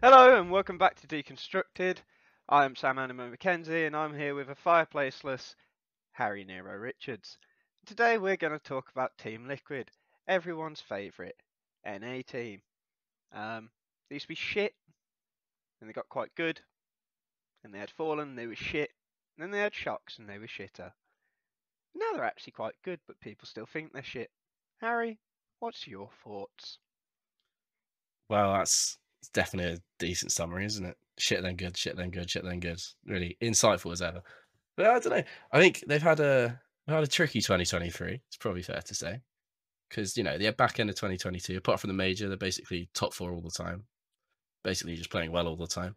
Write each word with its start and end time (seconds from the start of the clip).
Hello 0.00 0.38
and 0.38 0.48
welcome 0.48 0.78
back 0.78 0.94
to 1.00 1.08
Deconstructed. 1.08 1.96
I 2.48 2.64
am 2.64 2.76
Sam 2.76 3.00
Animo 3.00 3.30
Mackenzie 3.30 3.84
and 3.84 3.96
I'm 3.96 4.14
here 4.14 4.32
with 4.32 4.48
a 4.48 4.54
fireplaceless 4.54 5.56
Harry 6.12 6.44
Nero 6.44 6.76
Richards. 6.76 7.36
Today 7.84 8.16
we're 8.16 8.36
going 8.36 8.52
to 8.52 8.60
talk 8.60 8.90
about 8.92 9.18
Team 9.18 9.48
Liquid, 9.48 9.90
everyone's 10.28 10.80
favourite 10.80 11.34
NA 11.84 12.22
team. 12.24 12.62
Um, 13.32 13.70
they 14.08 14.14
used 14.14 14.26
to 14.26 14.28
be 14.28 14.36
shit, 14.36 14.72
and 15.80 15.90
they 15.90 15.92
got 15.92 16.08
quite 16.08 16.32
good, 16.36 16.60
and 17.64 17.74
they 17.74 17.80
had 17.80 17.90
fallen, 17.90 18.36
they 18.36 18.46
were 18.46 18.54
shit, 18.54 18.92
and 19.36 19.42
then 19.42 19.50
they 19.50 19.58
had 19.58 19.74
shocks 19.74 20.20
and 20.20 20.28
they 20.28 20.38
were 20.38 20.46
shitter. 20.46 20.92
Now 21.96 22.12
they're 22.14 22.22
actually 22.22 22.52
quite 22.52 22.76
good, 22.84 23.00
but 23.08 23.18
people 23.18 23.48
still 23.48 23.66
think 23.66 23.92
they're 23.92 24.04
shit. 24.04 24.30
Harry, 24.80 25.18
what's 25.58 25.88
your 25.88 26.10
thoughts? 26.22 26.78
Well, 28.28 28.52
that's 28.52 28.96
it's 29.20 29.30
definitely 29.30 29.74
a 29.74 29.78
decent 29.98 30.32
summary, 30.32 30.64
isn't 30.66 30.84
it? 30.84 30.96
Shit 31.18 31.42
then 31.42 31.56
good, 31.56 31.76
shit 31.76 31.96
then 31.96 32.10
good, 32.10 32.30
shit 32.30 32.44
then 32.44 32.60
good. 32.60 32.80
Really 33.04 33.36
insightful 33.42 33.92
as 33.92 34.02
ever. 34.02 34.22
But 34.76 34.86
I 34.86 34.98
don't 35.00 35.10
know. 35.10 35.24
I 35.52 35.60
think 35.60 35.84
they've 35.88 36.02
had 36.02 36.20
a 36.20 36.60
they've 36.86 36.94
had 36.94 37.04
a 37.04 37.08
tricky 37.08 37.40
2023. 37.40 38.22
It's 38.26 38.36
probably 38.36 38.62
fair 38.62 38.80
to 38.80 38.94
say 38.94 39.20
because 39.88 40.16
you 40.16 40.22
know 40.22 40.38
the 40.38 40.50
back 40.52 40.78
end 40.78 40.90
of 40.90 40.96
2022, 40.96 41.56
apart 41.56 41.80
from 41.80 41.88
the 41.88 41.94
major, 41.94 42.28
they're 42.28 42.36
basically 42.36 42.88
top 42.94 43.12
four 43.14 43.32
all 43.32 43.40
the 43.40 43.50
time. 43.50 43.84
Basically, 44.62 44.96
just 44.96 45.10
playing 45.10 45.32
well 45.32 45.48
all 45.48 45.56
the 45.56 45.66
time. 45.66 45.96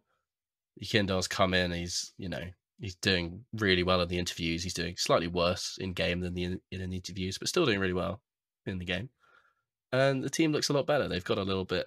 Yekindar's 0.82 1.28
come 1.28 1.54
in. 1.54 1.72
He's 1.72 2.12
you 2.18 2.28
know 2.28 2.42
he's 2.80 2.96
doing 2.96 3.44
really 3.52 3.82
well 3.82 4.00
in 4.00 4.08
the 4.08 4.18
interviews. 4.18 4.62
He's 4.62 4.74
doing 4.74 4.96
slightly 4.96 5.28
worse 5.28 5.78
in 5.80 5.92
game 5.92 6.20
than 6.20 6.34
the 6.34 6.44
in, 6.44 6.60
in 6.70 6.90
the 6.90 6.96
interviews, 6.96 7.38
but 7.38 7.48
still 7.48 7.66
doing 7.66 7.78
really 7.78 7.92
well 7.92 8.20
in 8.66 8.78
the 8.78 8.84
game. 8.84 9.10
And 9.92 10.24
the 10.24 10.30
team 10.30 10.52
looks 10.52 10.70
a 10.70 10.72
lot 10.72 10.86
better. 10.86 11.06
They've 11.06 11.22
got 11.22 11.38
a 11.38 11.42
little 11.42 11.66
bit 11.66 11.86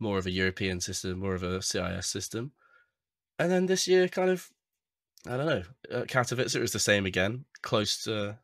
more 0.00 0.18
of 0.18 0.26
a 0.26 0.30
European 0.30 0.80
system, 0.80 1.18
more 1.18 1.34
of 1.34 1.42
a 1.42 1.62
CIS 1.62 2.06
system. 2.06 2.52
And 3.38 3.50
then 3.50 3.66
this 3.66 3.86
year, 3.86 4.08
kind 4.08 4.30
of, 4.30 4.48
I 5.26 5.36
don't 5.36 5.46
know, 5.46 5.62
at 5.90 6.08
Katowice, 6.08 6.56
it 6.56 6.60
was 6.60 6.72
the 6.72 6.78
same 6.78 7.06
again. 7.06 7.44
Close 7.62 8.02
to, 8.04 8.38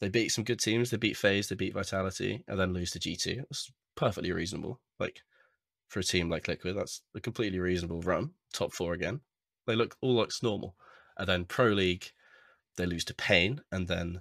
they 0.00 0.08
beat 0.08 0.28
some 0.28 0.44
good 0.44 0.60
teams. 0.60 0.90
They 0.90 0.96
beat 0.96 1.16
FaZe, 1.16 1.48
they 1.48 1.56
beat 1.56 1.74
Vitality, 1.74 2.44
and 2.46 2.58
then 2.58 2.72
lose 2.72 2.90
to 2.92 2.98
G2. 2.98 3.44
It's 3.50 3.70
perfectly 3.94 4.32
reasonable. 4.32 4.80
Like, 4.98 5.22
for 5.88 6.00
a 6.00 6.04
team 6.04 6.28
like 6.28 6.48
Liquid, 6.48 6.76
that's 6.76 7.02
a 7.14 7.20
completely 7.20 7.58
reasonable 7.58 8.00
run. 8.00 8.30
Top 8.52 8.72
four 8.72 8.92
again. 8.92 9.20
They 9.66 9.76
look 9.76 9.96
all 10.00 10.14
looks 10.14 10.42
normal. 10.42 10.76
And 11.16 11.28
then 11.28 11.44
Pro 11.44 11.68
League, 11.68 12.10
they 12.76 12.86
lose 12.86 13.04
to 13.06 13.14
Pain, 13.14 13.62
and 13.72 13.88
then 13.88 14.20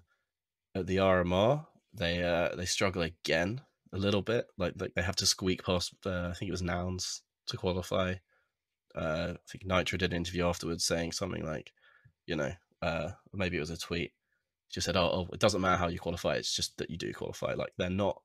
at 0.73 0.87
the 0.87 0.97
RMR, 0.97 1.65
they 1.93 2.23
uh, 2.23 2.55
they 2.55 2.65
struggle 2.65 3.01
again 3.01 3.61
a 3.95 3.99
little 3.99 4.21
bit. 4.21 4.45
Like, 4.57 4.73
like 4.77 4.93
they 4.93 5.01
have 5.01 5.15
to 5.17 5.25
squeak 5.25 5.65
past. 5.65 5.95
Uh, 6.05 6.27
I 6.29 6.33
think 6.33 6.49
it 6.49 6.51
was 6.51 6.61
Nouns 6.61 7.21
to 7.47 7.57
qualify. 7.57 8.15
Uh, 8.93 9.33
I 9.33 9.49
think 9.49 9.65
Nitro 9.65 9.97
did 9.97 10.11
an 10.11 10.17
interview 10.17 10.45
afterwards 10.45 10.85
saying 10.85 11.13
something 11.13 11.43
like, 11.43 11.71
you 12.25 12.35
know, 12.35 12.51
uh, 12.81 13.11
maybe 13.33 13.57
it 13.57 13.61
was 13.61 13.69
a 13.69 13.77
tweet. 13.77 14.11
Just 14.71 14.85
said, 14.85 14.97
oh, 14.97 15.11
"Oh, 15.13 15.27
it 15.33 15.39
doesn't 15.39 15.61
matter 15.61 15.77
how 15.77 15.87
you 15.87 15.99
qualify. 15.99 16.35
It's 16.35 16.53
just 16.53 16.77
that 16.77 16.89
you 16.89 16.97
do 16.97 17.13
qualify." 17.13 17.53
Like 17.53 17.71
they're 17.77 17.89
not, 17.89 18.21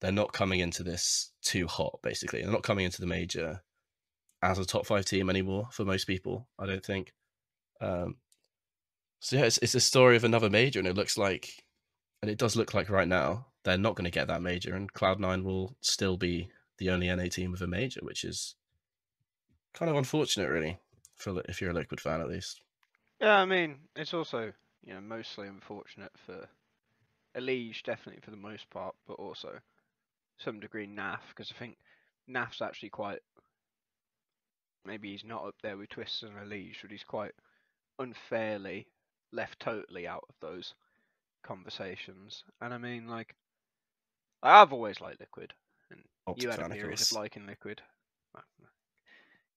they're 0.00 0.12
not 0.12 0.32
coming 0.32 0.60
into 0.60 0.82
this 0.82 1.32
too 1.42 1.66
hot. 1.66 1.98
Basically, 2.02 2.42
they're 2.42 2.52
not 2.52 2.62
coming 2.62 2.84
into 2.84 3.00
the 3.00 3.06
major 3.06 3.62
as 4.40 4.58
a 4.58 4.64
top 4.64 4.86
five 4.86 5.04
team 5.04 5.28
anymore 5.28 5.68
for 5.72 5.84
most 5.84 6.06
people. 6.06 6.48
I 6.58 6.66
don't 6.66 6.84
think. 6.84 7.12
Um, 7.80 8.16
so 9.20 9.36
yeah, 9.36 9.44
it's 9.44 9.58
it's 9.58 9.74
a 9.74 9.80
story 9.80 10.16
of 10.16 10.24
another 10.24 10.48
major, 10.48 10.78
and 10.78 10.88
it 10.88 10.96
looks 10.96 11.18
like, 11.18 11.50
and 12.22 12.30
it 12.30 12.38
does 12.38 12.56
look 12.56 12.72
like 12.72 12.88
right 12.88 13.08
now 13.08 13.46
they're 13.68 13.76
not 13.78 13.96
going 13.96 14.06
to 14.06 14.10
get 14.10 14.28
that 14.28 14.40
major, 14.40 14.74
and 14.74 14.90
Cloud9 14.92 15.42
will 15.42 15.76
still 15.82 16.16
be 16.16 16.48
the 16.78 16.88
only 16.88 17.14
NA 17.14 17.24
team 17.24 17.52
with 17.52 17.60
a 17.60 17.66
major, 17.66 18.00
which 18.02 18.24
is 18.24 18.54
kind 19.74 19.90
of 19.90 19.96
unfortunate, 19.96 20.48
really, 20.48 20.78
for 21.16 21.42
if 21.48 21.60
you're 21.60 21.70
a 21.70 21.74
Liquid 21.74 22.00
fan 22.00 22.22
at 22.22 22.28
least. 22.28 22.62
Yeah, 23.20 23.36
I 23.36 23.44
mean, 23.44 23.76
it's 23.94 24.14
also 24.14 24.52
you 24.84 24.94
know 24.94 25.02
mostly 25.02 25.48
unfortunate 25.48 26.12
for 26.24 26.48
Elige, 27.36 27.82
definitely 27.82 28.22
for 28.22 28.30
the 28.30 28.38
most 28.38 28.70
part, 28.70 28.94
but 29.06 29.14
also 29.14 29.58
some 30.38 30.60
degree 30.60 30.86
NAF 30.86 31.20
because 31.28 31.52
I 31.54 31.58
think 31.58 31.76
NAF's 32.26 32.62
actually 32.62 32.90
quite. 32.90 33.20
Maybe 34.86 35.10
he's 35.10 35.24
not 35.24 35.44
up 35.44 35.56
there 35.62 35.76
with 35.76 35.90
Twistzz 35.90 36.22
and 36.22 36.38
Elige, 36.38 36.80
but 36.80 36.90
he's 36.90 37.04
quite 37.04 37.32
unfairly 37.98 38.86
left 39.30 39.60
totally 39.60 40.06
out 40.06 40.24
of 40.30 40.36
those 40.40 40.72
conversations. 41.42 42.44
And 42.62 42.72
I 42.72 42.78
mean, 42.78 43.08
like, 43.08 43.34
I've 44.42 44.72
always 44.72 45.00
liked 45.00 45.20
Liquid, 45.20 45.54
and 45.90 46.04
you 46.34 46.50
had 46.50 46.60
a 46.60 46.64
period 46.64 47.00
of 47.00 47.12
liking 47.12 47.46
Liquid. 47.46 47.82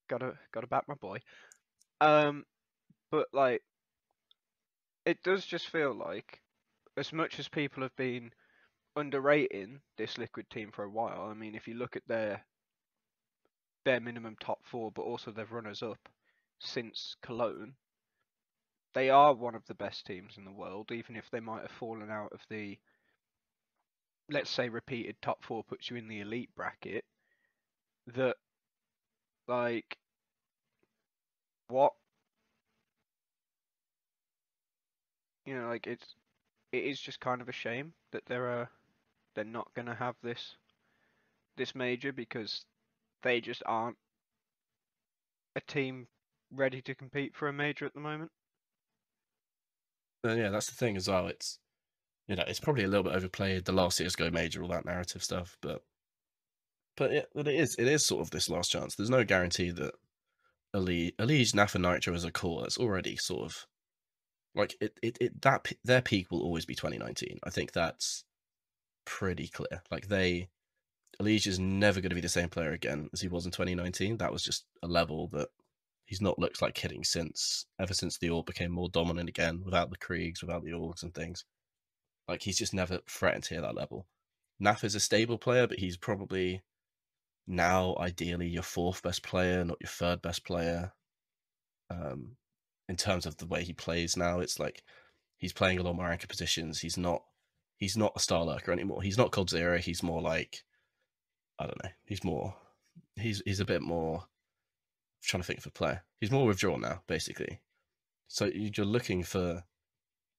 Gotta 0.09 0.38
gotta 0.52 0.68
back 0.68 0.88
my 0.88 0.96
boy. 0.96 1.19
Um, 2.02 2.46
but 3.12 3.28
like, 3.34 3.62
it 5.06 5.24
does 5.24 5.46
just 5.46 5.69
feel 5.69 5.94
like, 5.94 6.42
as 6.97 7.14
much 7.14 7.40
as 7.40 7.47
people 7.47 7.84
have 7.84 7.96
been 7.96 8.31
underrating 8.96 9.81
this 9.97 10.18
Liquid 10.18 10.50
team 10.50 10.72
for 10.72 10.84
a 10.84 10.90
while. 10.90 11.30
I 11.30 11.34
mean, 11.34 11.56
if 11.56 11.68
you 11.68 11.75
look 11.75 11.96
at 11.96 12.08
their 12.08 12.46
their 13.86 14.00
minimum 14.00 14.36
top 14.40 14.59
four, 14.66 14.92
but 14.92 15.03
also 15.03 15.31
their 15.31 15.46
runners 15.46 15.81
up 15.84 16.09
since 16.59 17.16
Cologne, 17.22 17.74
they 18.94 19.09
are 19.09 19.34
one 19.34 19.56
of 19.56 19.66
the 19.68 19.75
best 19.75 20.06
teams 20.06 20.38
in 20.38 20.46
the 20.46 20.52
world, 20.52 20.92
even 20.92 21.16
if 21.16 21.30
they 21.31 21.40
might 21.40 21.62
have 21.62 21.72
fallen 21.72 22.12
out 22.12 22.31
of 22.34 22.42
the 22.50 22.78
let's 24.31 24.50
say 24.50 24.69
repeated 24.69 25.16
top 25.22 25.44
four 25.44 25.64
puts 25.64 25.90
you 25.90 25.97
in 25.97 26.08
the 26.08 26.22
elite 26.22 26.50
bracket, 26.56 27.03
that 28.08 28.36
like 29.47 29.97
what 31.68 31.94
you 35.46 35.56
know, 35.56 35.68
like 35.68 35.88
it's 35.88 36.16
it 36.72 36.84
is 36.84 37.00
just 37.00 37.19
kind 37.19 37.42
of 37.42 37.50
a 37.50 37.53
shame 37.53 37.94
that 38.12 38.25
they're 38.25 38.62
uh, 38.62 38.66
they're 39.36 39.44
not 39.44 39.74
gonna 39.75 39.96
have 39.96 40.16
this 40.24 40.56
this 41.58 41.75
major 41.75 42.13
because 42.13 42.66
they 43.24 43.42
just 43.42 43.62
aren't 43.66 43.98
a 45.56 45.62
team 45.62 46.08
ready 46.52 46.81
to 46.81 46.96
compete 46.96 47.36
for 47.36 47.48
a 47.48 47.53
major 47.53 47.86
at 47.86 47.94
the 47.94 48.00
moment. 48.00 48.31
Yeah, 50.24 50.50
that's 50.50 50.68
the 50.68 50.75
thing 50.75 50.96
as 50.96 51.08
well. 51.08 51.28
It's 51.28 51.58
you 52.31 52.38
know, 52.38 52.46
it's 52.47 52.62
probably 52.62 52.86
a 52.86 52.88
little 52.88 53.03
bit 53.03 53.14
overplayed. 53.14 53.66
The 53.66 53.74
last 53.74 53.97
CS:GO 53.97 54.31
major, 54.31 54.62
all 54.62 54.69
that 54.69 54.86
narrative 54.86 55.22
stuff, 55.22 55.58
but 55.62 55.84
but 56.96 57.12
it, 57.12 57.30
but 57.36 57.46
it 57.46 57.56
is 57.56 57.75
it 57.75 57.90
is 57.90 58.06
sort 58.06 58.22
of 58.22 58.31
this 58.31 58.50
last 58.50 58.72
chance. 58.72 58.96
There's 58.96 59.09
no 59.09 59.25
guarantee 59.25 59.69
that 59.72 59.96
Elite, 60.74 61.18
Elige, 61.18 61.52
NAF, 61.52 61.75
and 61.75 61.84
Nitro 61.84 62.14
as 62.14 62.24
a 62.24 62.31
core. 62.31 62.64
It's 62.64 62.78
already 62.78 63.18
sort 63.18 63.44
of 63.44 63.68
like 64.56 64.78
it, 64.80 64.97
it, 65.03 65.18
it 65.19 65.42
that 65.42 65.74
their 65.84 66.02
peak 66.02 66.31
will 66.31 66.42
always 66.42 66.66
be 66.66 66.74
2019. 66.74 67.40
I 67.44 67.50
think 67.50 67.74
that's 67.74 68.24
pretty 69.03 69.50
clear. 69.50 69.81
Like 69.92 70.08
they, 70.08 70.48
Elige 71.22 71.48
is 71.48 71.59
never 71.59 72.00
going 72.00 72.12
to 72.12 72.16
be 72.16 72.22
the 72.22 72.30
same 72.30 72.48
player 72.48 72.72
again 72.72 73.09
as 73.12 73.19
he 73.19 73.28
was 73.28 73.46
in 73.46 73.52
2019. 73.52 74.19
That 74.19 74.31
was 74.31 74.42
just 74.42 74.63
a 74.81 74.88
level 74.88 75.28
that 75.34 75.50
he's 76.06 76.22
not 76.22 76.40
looked 76.40 76.62
like 76.62 76.78
hitting 76.78 77.03
since 77.03 77.66
ever 77.78 77.94
since 77.94 78.18
the 78.18 78.30
orb 78.30 78.46
became 78.46 78.72
more 78.72 78.88
dominant 78.88 79.28
again, 79.28 79.63
without 79.66 79.90
the 79.90 79.98
Kriegs, 79.98 80.42
without 80.42 80.63
the 80.63 80.72
AUGs 80.72 81.03
and 81.03 81.13
things. 81.13 81.44
Like 82.27 82.43
he's 82.43 82.57
just 82.57 82.73
never 82.73 82.99
threatened 83.07 83.43
to 83.45 83.61
that 83.61 83.75
level. 83.75 84.07
Naf 84.61 84.83
is 84.83 84.95
a 84.95 84.99
stable 84.99 85.37
player, 85.37 85.67
but 85.67 85.79
he's 85.79 85.97
probably 85.97 86.61
now 87.47 87.95
ideally 87.99 88.47
your 88.47 88.63
fourth 88.63 89.01
best 89.01 89.23
player, 89.23 89.65
not 89.65 89.81
your 89.81 89.89
third 89.89 90.21
best 90.21 90.45
player. 90.45 90.93
Um, 91.89 92.37
in 92.87 92.95
terms 92.95 93.25
of 93.25 93.37
the 93.37 93.45
way 93.45 93.63
he 93.63 93.73
plays 93.73 94.15
now, 94.15 94.39
it's 94.39 94.59
like 94.59 94.83
he's 95.37 95.53
playing 95.53 95.79
a 95.79 95.83
lot 95.83 95.95
more 95.95 96.09
anchor 96.09 96.27
positions. 96.27 96.79
He's 96.79 96.97
not 96.97 97.23
he's 97.77 97.97
not 97.97 98.13
a 98.15 98.19
star 98.19 98.45
lurker 98.45 98.71
anymore. 98.71 99.01
He's 99.01 99.17
not 99.17 99.31
Coldzera. 99.31 99.79
He's 99.79 100.03
more 100.03 100.21
like 100.21 100.63
I 101.59 101.65
don't 101.65 101.83
know. 101.83 101.91
He's 102.06 102.24
more 102.24 102.56
he's 103.15 103.41
he's 103.45 103.59
a 103.59 103.65
bit 103.65 103.81
more 103.81 104.19
I'm 104.19 105.24
trying 105.24 105.41
to 105.41 105.47
think 105.47 105.59
of 105.59 105.65
a 105.65 105.71
player. 105.71 106.03
He's 106.19 106.31
more 106.31 106.45
withdrawn 106.45 106.81
now, 106.81 107.01
basically. 107.07 107.59
So 108.27 108.45
you're 108.45 108.85
looking 108.85 109.24
for 109.24 109.63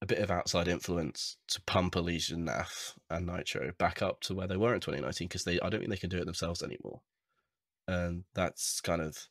a 0.02 0.06
bit 0.06 0.19
of 0.19 0.32
outside 0.32 0.66
influence 0.66 1.37
to 1.46 1.62
pump 1.62 1.94
Elige 1.94 2.32
and 2.32 2.49
NAF 2.49 2.94
and 3.08 3.25
Nitro 3.25 3.70
back 3.78 4.02
up 4.02 4.20
to 4.22 4.34
where 4.34 4.49
they 4.49 4.56
were 4.56 4.75
in 4.75 4.81
2019 4.81 5.28
because 5.28 5.44
they 5.44 5.60
I 5.60 5.70
don't 5.70 5.78
think 5.78 5.90
they 5.90 5.96
can 5.96 6.10
do 6.10 6.19
it 6.19 6.25
themselves 6.25 6.60
anymore. 6.60 7.00
And 7.87 8.25
that's 8.34 8.81
kind 8.81 9.00
of 9.00 9.28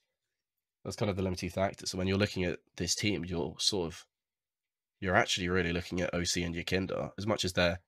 that's 0.85 0.95
kind 0.95 1.09
of 1.09 1.17
the 1.17 1.23
limiting 1.23 1.49
factor. 1.49 1.85
So 1.85 1.97
when 1.97 2.07
you're 2.07 2.17
looking 2.17 2.45
at 2.45 2.59
this 2.77 2.95
team, 2.95 3.25
you're 3.25 3.55
sort 3.59 3.87
of 3.87 4.05
you're 5.01 5.15
actually 5.15 5.49
really 5.49 5.73
looking 5.73 5.99
at 5.99 6.13
oSee 6.13 6.45
and 6.45 6.55
Yekindar 6.55 7.11
as 7.17 7.27
much 7.27 7.43
as 7.43 7.51
they're 7.51 7.81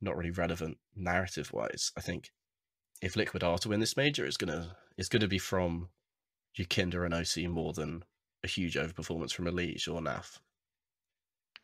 not 0.00 0.16
really 0.16 0.30
relevant 0.30 0.78
narrative 0.96 1.52
wise. 1.52 1.92
I 1.94 2.00
think 2.00 2.30
if 3.02 3.16
Liquid 3.16 3.44
are 3.44 3.58
to 3.58 3.68
win 3.68 3.80
this 3.80 3.98
major, 3.98 4.24
it's 4.24 4.38
gonna 4.38 4.78
it's 4.96 5.10
gonna 5.10 5.28
be 5.28 5.38
from 5.38 5.90
Yekindar 6.58 7.04
and 7.04 7.12
oSee 7.12 7.48
more 7.50 7.74
than 7.74 8.02
a 8.42 8.48
huge 8.48 8.76
overperformance 8.76 9.34
from 9.34 9.44
Elige 9.44 9.88
or 9.88 10.00
NAF. 10.00 10.38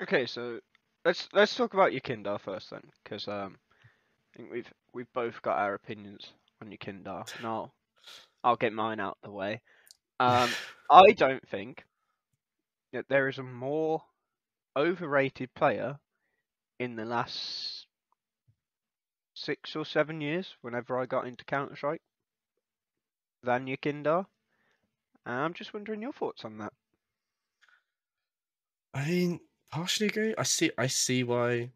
Okay, 0.02 0.26
so 0.26 0.60
let's 1.04 1.28
let's 1.32 1.54
talk 1.54 1.72
about 1.74 1.92
Yekindar 1.92 2.38
first 2.40 2.70
then, 2.70 2.82
because 3.02 3.26
um, 3.28 3.56
I 4.34 4.36
think 4.36 4.52
we've 4.52 4.70
we've 4.92 5.12
both 5.14 5.40
got 5.40 5.58
our 5.58 5.74
opinions 5.74 6.32
on 6.60 6.70
Yekindar, 6.70 7.24
and 7.38 7.46
I'll 7.46 7.72
I'll 8.44 8.56
get 8.56 8.72
mine 8.72 9.00
out 9.00 9.16
the 9.22 9.30
way. 9.30 9.62
Um, 10.20 10.50
I 10.90 11.12
don't 11.12 11.46
think 11.48 11.84
that 12.92 13.06
there 13.08 13.28
is 13.28 13.38
a 13.38 13.42
more 13.42 14.02
overrated 14.76 15.52
player 15.54 15.98
in 16.78 16.96
the 16.96 17.04
last 17.06 17.86
six 19.34 19.76
or 19.76 19.84
seven 19.84 20.20
years, 20.20 20.56
whenever 20.60 20.98
I 20.98 21.06
got 21.06 21.26
into 21.26 21.44
Counter 21.44 21.76
Strike, 21.76 22.02
than 23.42 23.66
Yekindar. 23.66 24.26
And 25.24 25.34
I'm 25.34 25.54
just 25.54 25.72
wondering 25.72 26.02
your 26.02 26.12
thoughts 26.12 26.44
on 26.44 26.58
that. 26.58 26.72
I 28.94 29.08
mean, 29.08 29.40
partially 29.70 30.06
agree. 30.06 30.34
I 30.36 30.42
see. 30.42 30.70
I 30.78 30.86
see 30.86 31.22
why. 31.22 31.70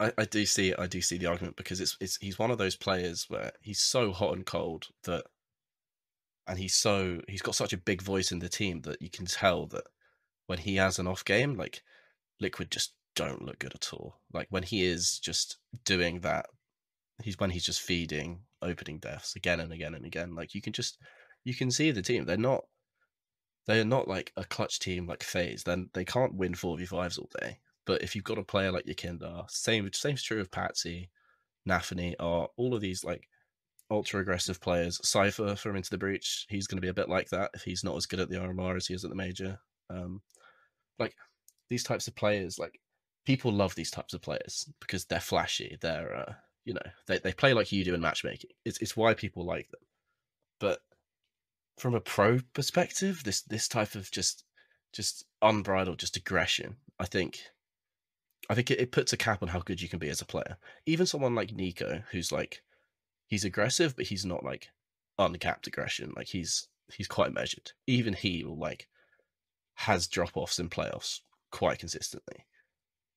I, 0.00 0.12
I 0.18 0.24
do 0.24 0.44
see. 0.46 0.74
I 0.74 0.86
do 0.86 1.00
see 1.00 1.18
the 1.18 1.26
argument 1.26 1.56
because 1.56 1.80
it's 1.80 1.96
it's 2.00 2.16
he's 2.16 2.38
one 2.38 2.50
of 2.50 2.58
those 2.58 2.76
players 2.76 3.26
where 3.28 3.52
he's 3.60 3.80
so 3.80 4.12
hot 4.12 4.34
and 4.34 4.44
cold 4.44 4.88
that, 5.04 5.24
and 6.46 6.58
he's 6.58 6.74
so 6.74 7.20
he's 7.28 7.42
got 7.42 7.54
such 7.54 7.72
a 7.72 7.78
big 7.78 8.02
voice 8.02 8.32
in 8.32 8.40
the 8.40 8.48
team 8.48 8.82
that 8.82 9.00
you 9.00 9.10
can 9.10 9.26
tell 9.26 9.66
that 9.68 9.84
when 10.46 10.58
he 10.58 10.76
has 10.76 10.98
an 10.98 11.06
off 11.06 11.24
game, 11.24 11.54
like 11.54 11.82
Liquid 12.40 12.70
just 12.70 12.92
don't 13.14 13.44
look 13.44 13.58
good 13.60 13.74
at 13.74 13.92
all. 13.92 14.20
Like 14.32 14.48
when 14.50 14.64
he 14.64 14.84
is 14.84 15.18
just 15.18 15.58
doing 15.84 16.20
that, 16.20 16.46
he's 17.22 17.38
when 17.38 17.50
he's 17.50 17.64
just 17.64 17.80
feeding 17.80 18.40
opening 18.62 18.98
deaths 18.98 19.36
again 19.36 19.60
and 19.60 19.72
again 19.72 19.94
and 19.94 20.04
again. 20.04 20.34
Like 20.34 20.54
you 20.54 20.62
can 20.62 20.72
just 20.72 20.98
you 21.44 21.54
can 21.54 21.70
see 21.70 21.90
the 21.90 22.02
team. 22.02 22.24
They're 22.24 22.36
not 22.36 22.64
they're 23.66 23.84
not 23.84 24.08
like 24.08 24.32
a 24.36 24.44
clutch 24.44 24.78
team 24.78 25.06
like 25.06 25.22
FaZe. 25.22 25.62
Then 25.64 25.90
they 25.94 26.04
can't 26.04 26.34
win 26.34 26.54
four 26.54 26.76
v 26.76 26.84
fives 26.84 27.18
all 27.18 27.30
day. 27.40 27.58
But 27.86 28.02
if 28.02 28.14
you've 28.14 28.24
got 28.24 28.38
a 28.38 28.44
player 28.44 28.72
like 28.72 28.86
Yekindar, 28.86 29.50
same 29.50 29.90
same's 29.92 30.22
true 30.22 30.40
of 30.40 30.50
Patsi, 30.50 31.08
Nafany, 31.68 32.14
are 32.18 32.48
all 32.56 32.74
of 32.74 32.80
these 32.80 33.04
like 33.04 33.28
ultra 33.90 34.20
aggressive 34.20 34.60
players. 34.60 35.00
Cypher 35.06 35.56
from 35.56 35.76
Into 35.76 35.90
the 35.90 35.98
Breach, 35.98 36.46
he's 36.48 36.66
going 36.66 36.78
to 36.78 36.82
be 36.82 36.88
a 36.88 36.94
bit 36.94 37.08
like 37.08 37.28
that 37.30 37.50
if 37.54 37.62
he's 37.62 37.84
not 37.84 37.96
as 37.96 38.06
good 38.06 38.20
at 38.20 38.28
the 38.28 38.36
RMR 38.36 38.76
as 38.76 38.86
he 38.86 38.94
is 38.94 39.04
at 39.04 39.10
the 39.10 39.16
major. 39.16 39.58
Um, 39.90 40.22
like 40.98 41.14
these 41.68 41.84
types 41.84 42.08
of 42.08 42.14
players, 42.14 42.58
like 42.58 42.80
people 43.24 43.52
love 43.52 43.74
these 43.74 43.90
types 43.90 44.14
of 44.14 44.22
players 44.22 44.68
because 44.80 45.04
they're 45.04 45.20
flashy. 45.20 45.76
They're 45.80 46.14
uh, 46.14 46.32
you 46.64 46.74
know 46.74 46.90
they, 47.06 47.18
they 47.18 47.32
play 47.32 47.54
like 47.54 47.72
you 47.72 47.84
do 47.84 47.94
in 47.94 48.00
matchmaking. 48.00 48.50
It's 48.64 48.78
it's 48.78 48.96
why 48.96 49.14
people 49.14 49.44
like 49.44 49.70
them. 49.70 49.80
But 50.60 50.80
from 51.76 51.94
a 51.94 52.00
pro 52.00 52.40
perspective, 52.52 53.22
this 53.24 53.42
this 53.42 53.68
type 53.68 53.94
of 53.94 54.10
just 54.10 54.44
just 54.92 55.24
unbridled 55.42 55.98
just 55.98 56.16
aggression, 56.16 56.76
I 56.98 57.06
think 57.06 57.40
I 58.48 58.54
think 58.54 58.70
it, 58.70 58.80
it 58.80 58.92
puts 58.92 59.12
a 59.12 59.16
cap 59.16 59.42
on 59.42 59.48
how 59.48 59.60
good 59.60 59.80
you 59.80 59.88
can 59.88 59.98
be 59.98 60.08
as 60.08 60.20
a 60.20 60.26
player. 60.26 60.56
Even 60.86 61.06
someone 61.06 61.34
like 61.34 61.50
NiKo, 61.50 62.04
who's 62.10 62.30
like 62.30 62.62
he's 63.26 63.44
aggressive, 63.44 63.96
but 63.96 64.06
he's 64.06 64.24
not 64.24 64.44
like 64.44 64.68
uncapped 65.18 65.66
aggression. 65.66 66.12
Like 66.16 66.28
he's 66.28 66.68
he's 66.92 67.08
quite 67.08 67.32
measured. 67.32 67.72
Even 67.86 68.14
he 68.14 68.44
will 68.44 68.58
like 68.58 68.88
has 69.76 70.06
drop 70.06 70.36
offs 70.36 70.58
in 70.58 70.68
playoffs 70.68 71.20
quite 71.50 71.78
consistently. 71.78 72.46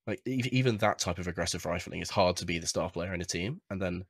Like 0.05 0.21
even 0.25 0.77
that 0.77 0.99
type 0.99 1.19
of 1.19 1.27
aggressive 1.27 1.65
rifling 1.65 2.01
is 2.01 2.11
hard 2.11 2.37
to 2.37 2.45
be 2.45 2.59
the 2.59 2.67
star 2.67 2.89
player 2.89 3.13
in 3.13 3.21
a 3.21 3.25
team, 3.25 3.61
and 3.69 3.81
then 3.81 4.05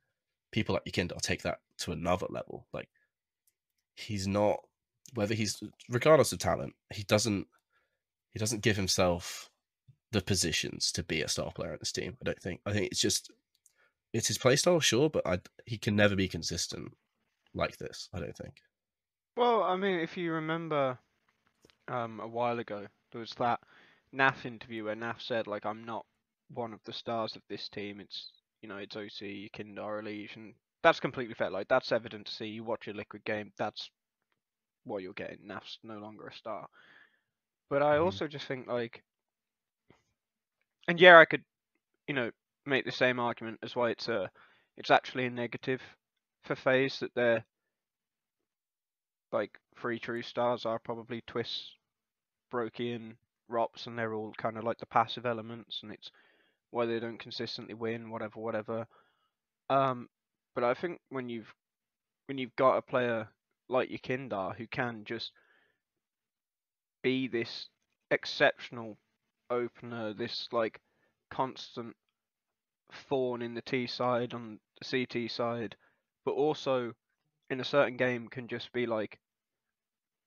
people 0.52 0.74
like 0.74 0.84
Yekindar 0.84 1.20
take 1.20 1.42
that 1.42 1.58
to 1.78 1.92
another 1.92 2.26
level. 2.30 2.66
Like 2.72 2.88
he's 3.98 4.26
not 4.28 4.60
whether 5.14 5.34
he's 5.34 5.62
regardless 5.88 6.32
of 6.32 6.38
talent, 6.38 6.74
he 6.92 7.02
doesn't 7.02 7.46
he 8.32 8.38
doesn't 8.38 8.62
give 8.62 8.76
himself 8.76 9.50
the 10.12 10.22
positions 10.22 10.92
to 10.92 11.02
be 11.02 11.22
a 11.22 11.28
star 11.28 11.50
player 11.52 11.72
in 11.72 11.78
this 11.80 11.92
team. 11.92 12.16
I 12.20 12.24
don't 12.24 12.42
think. 12.42 12.60
I 12.64 12.72
think 12.72 12.86
it's 12.86 13.00
just 13.00 13.30
it's 14.12 14.28
his 14.28 14.38
playstyle, 14.38 14.82
sure, 14.82 15.10
but 15.10 15.26
I 15.26 15.40
he 15.66 15.78
can 15.78 15.96
never 15.96 16.14
be 16.14 16.28
consistent 16.28 16.92
like 17.54 17.78
this. 17.78 18.08
I 18.14 18.20
don't 18.20 18.36
think. 18.36 18.54
Well, 19.36 19.62
I 19.62 19.76
mean, 19.76 20.00
if 20.00 20.16
you 20.16 20.32
remember, 20.32 20.98
um, 21.88 22.20
a 22.20 22.26
while 22.26 22.58
ago 22.58 22.86
there 23.12 23.20
was 23.20 23.34
that 23.38 23.60
Naf 24.14 24.44
interview 24.44 24.84
where 24.84 24.96
Naf 24.96 25.20
said 25.20 25.46
like 25.46 25.66
I'm 25.66 25.84
not 25.84 26.04
one 26.52 26.72
of 26.72 26.80
the 26.84 26.92
stars 26.92 27.36
of 27.36 27.42
this 27.48 27.68
team. 27.68 28.00
It's 28.00 28.30
you 28.62 28.68
know 28.68 28.76
it's 28.76 28.96
oSee, 28.96 29.50
Kindar, 29.52 30.02
Elige, 30.02 30.36
and 30.36 30.54
that's 30.82 31.00
completely 31.00 31.34
fair. 31.34 31.50
Like 31.50 31.68
that's 31.68 31.92
evident 31.92 32.26
to 32.26 32.32
see. 32.32 32.46
You 32.46 32.64
watch 32.64 32.88
a 32.88 32.92
Liquid 32.92 33.24
game, 33.24 33.52
that's 33.58 33.90
what 34.84 35.02
you're 35.02 35.12
getting. 35.14 35.46
Naf's 35.46 35.78
no 35.82 35.98
longer 35.98 36.26
a 36.26 36.32
star. 36.34 36.66
But 37.70 37.82
I 37.82 37.96
Mhm. 37.96 37.98
also 37.98 38.28
just 38.28 38.46
think 38.46 38.66
like, 38.66 39.02
and 40.88 41.00
yeah, 41.00 41.18
I 41.18 41.24
could, 41.24 41.44
you 42.06 42.14
know, 42.14 42.30
make 42.66 42.84
the 42.84 42.92
same 42.92 43.18
argument 43.20 43.58
as 43.62 43.76
why 43.76 43.90
it's 43.90 44.08
a, 44.08 44.30
it's 44.76 44.90
actually 44.90 45.26
a 45.26 45.30
negative 45.30 45.82
for 46.44 46.54
FaZe 46.56 47.00
that 47.00 47.14
they're 47.14 47.44
like 49.32 49.58
three 49.78 49.98
true 49.98 50.22
stars 50.22 50.64
are 50.66 50.78
probably 50.78 51.22
Twistzz, 51.22 51.72
broky, 52.52 52.94
and 52.94 53.16
ropz, 53.50 53.86
and 53.86 53.98
they're 53.98 54.14
all 54.14 54.32
kind 54.38 54.56
of 54.58 54.64
like 54.64 54.78
the 54.78 54.86
passive 54.86 55.26
elements, 55.26 55.80
and 55.82 55.92
it's 55.92 56.10
why 56.70 56.86
they 56.86 57.00
don't 57.00 57.18
consistently 57.18 57.74
win, 57.74 58.10
whatever, 58.10 58.40
whatever. 58.40 58.86
Um, 59.70 60.08
but 60.58 60.66
I 60.66 60.74
think 60.74 60.98
when 61.10 61.28
you've 61.28 61.54
when 62.26 62.36
you've 62.36 62.56
got 62.56 62.78
a 62.78 62.82
player 62.82 63.28
like 63.68 63.90
Yekindar 63.90 64.56
who 64.56 64.66
can 64.66 65.04
just 65.04 65.30
be 67.00 67.28
this 67.28 67.68
exceptional 68.10 68.98
opener, 69.50 70.12
this 70.14 70.48
like 70.50 70.80
constant 71.30 71.94
thorn 73.08 73.40
in 73.40 73.54
the 73.54 73.62
T 73.62 73.86
side 73.86 74.34
on 74.34 74.58
the 74.80 75.06
CT 75.06 75.30
side, 75.30 75.76
but 76.24 76.32
also 76.32 76.92
in 77.50 77.60
a 77.60 77.64
certain 77.64 77.96
game 77.96 78.26
can 78.26 78.48
just 78.48 78.72
be 78.72 78.84
like 78.84 79.20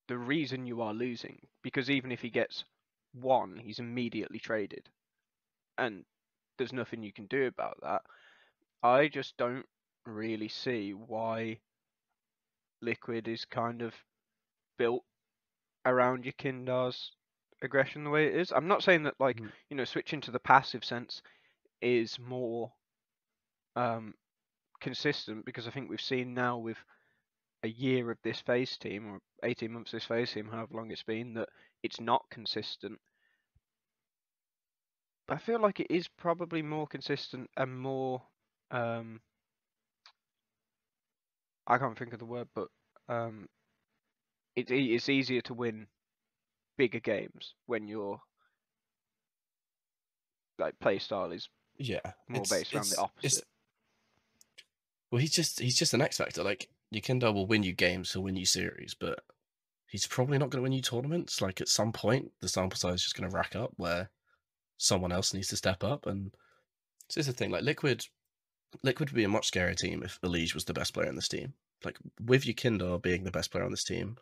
the 0.07 0.18
reason 0.18 0.66
you 0.66 0.81
are 0.81 0.94
losing. 0.94 1.39
Because 1.62 1.89
even 1.89 2.10
if 2.10 2.22
he 2.22 2.30
gets 2.30 2.63
one, 3.12 3.57
he's 3.62 3.80
immediately 3.80 4.39
traded. 4.39 4.88
And 5.77 6.06
there's 6.57 6.72
nothing 6.72 7.04
you 7.04 7.12
can 7.12 7.25
do 7.25 7.48
about 7.48 7.80
that. 7.84 8.04
I 8.81 9.10
just 9.10 9.36
don't 9.36 9.66
really 10.06 10.48
see 10.50 10.94
why 10.94 11.59
Liquid 12.81 13.27
is 13.27 13.45
kind 13.45 13.81
of 13.81 13.95
built 14.77 15.06
around 15.86 16.24
Yekindar's 16.25 17.15
aggression 17.62 18.03
the 18.03 18.09
way 18.09 18.27
it 18.27 18.36
is. 18.36 18.51
I'm 18.51 18.68
not 18.68 18.83
saying 18.83 19.03
that 19.03 19.19
like, 19.19 19.42
Mhm. 19.42 19.53
you 19.69 19.75
know, 19.77 19.86
switching 19.86 20.21
to 20.21 20.31
the 20.31 20.39
passive 20.39 20.83
sense 20.83 21.21
is 21.81 22.19
more 22.19 22.74
um 23.75 24.13
consistent 24.80 25.45
because 25.45 25.68
I 25.68 25.71
think 25.71 25.89
we've 25.89 26.01
seen 26.01 26.33
now 26.33 26.57
with 26.57 26.77
a 27.63 27.67
year 27.67 28.12
of 28.12 28.17
this 28.24 28.41
FaZe 28.41 28.77
team 28.77 29.08
or 29.08 29.22
18 29.43 29.72
months 29.72 29.93
of 29.93 29.98
this 29.98 30.05
FaZe 30.05 30.34
team, 30.34 30.48
however 30.50 30.75
long 30.75 30.91
it's 30.91 31.03
been, 31.03 31.34
that 31.36 31.50
it's 31.84 32.00
not 32.00 32.25
consistent. 32.29 33.00
But 35.27 35.36
I 35.36 35.38
feel 35.39 35.60
like 35.60 35.79
it 35.79 35.89
is 35.91 36.08
probably 36.08 36.62
more 36.62 36.88
consistent 36.88 37.50
and 37.58 37.79
more 37.79 38.27
um 38.72 39.22
I 41.68 41.77
can't 41.77 41.98
think 41.98 42.13
of 42.13 42.20
the 42.20 42.25
word, 42.25 42.48
but 42.56 42.68
um 43.10 43.48
it, 44.56 44.70
e- 44.72 44.94
it's 44.96 45.10
easier 45.10 45.41
to 45.41 45.53
win 45.53 45.88
bigger 46.77 47.00
games 47.00 47.53
when 47.68 47.88
your 47.88 48.20
like 50.60 50.77
play 50.80 51.00
style 51.00 51.32
is 51.32 51.50
Yeah, 51.77 52.00
more 52.27 52.41
it's- 52.41 52.50
based 52.50 52.74
around 52.74 52.82
it's- 52.86 52.89
the 52.89 53.01
it's- 53.01 53.03
opposite. 53.38 53.48
Well, 55.12 55.20
he's 55.22 55.32
just 55.32 55.60
he's 55.60 55.77
just 55.77 55.94
an 55.94 56.01
X 56.01 56.18
factor. 56.18 56.44
Like 56.44 56.70
Yekindar 56.94 57.34
will 57.34 57.48
win 57.48 57.63
you 57.63 57.74
games, 57.74 58.13
he'll 58.13 58.24
win 58.24 58.36
you 58.38 58.46
series, 58.46 58.94
but 58.94 59.24
he's 59.88 60.08
probably 60.08 60.38
not 60.38 60.50
going 60.50 60.60
to 60.60 60.63
win 60.63 60.72
you 60.72 60.82
tournaments. 60.82 61.41
Like 61.41 61.60
at 61.60 61.68
some 61.68 61.91
point, 61.91 62.32
the 62.39 62.48
sample 62.48 62.77
size 62.77 62.96
is 62.96 63.03
just 63.03 63.15
going 63.18 63.30
to 63.30 63.36
rack 63.36 63.56
up 63.56 63.74
where 63.75 64.10
someone 64.77 65.12
else 65.12 65.34
needs 65.34 65.50
to 65.50 65.58
step 65.58 65.84
up. 65.84 66.06
And 66.06 66.32
so 67.10 67.20
this 67.20 67.27
is 67.27 67.34
the 67.34 67.38
thing. 67.38 67.51
Like 67.51 67.63
Liquid, 67.63 68.06
Liquid 68.84 69.10
would 69.10 69.16
be 69.16 69.24
a 69.24 69.30
much 69.30 69.51
scarier 69.51 69.75
team 69.75 70.04
if 70.04 70.20
Elige 70.22 70.54
was 70.54 70.66
the 70.66 70.74
best 70.74 70.94
player 70.94 71.10
in 71.10 71.16
this 71.16 71.28
team. 71.28 71.54
Like 71.84 71.98
with 72.24 72.46
Yekindar 72.46 73.01
being 73.01 73.24
the 73.24 73.32
best 73.32 73.51
player 73.51 73.63
on 73.63 73.72
this 73.72 73.84
team, 73.84 74.18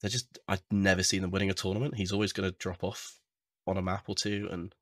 they're 0.00 0.10
just 0.10 0.38
I'd 0.48 0.62
never 0.70 1.02
seen 1.02 1.22
them 1.22 1.30
winning 1.30 1.50
a 1.50 1.54
tournament. 1.54 1.96
He's 1.96 2.12
always 2.12 2.32
going 2.32 2.50
to 2.50 2.56
drop 2.58 2.82
off 2.82 3.20
on 3.66 3.76
a 3.76 3.82
map 3.82 4.04
or 4.08 4.14
two, 4.14 4.48
and 4.50 4.74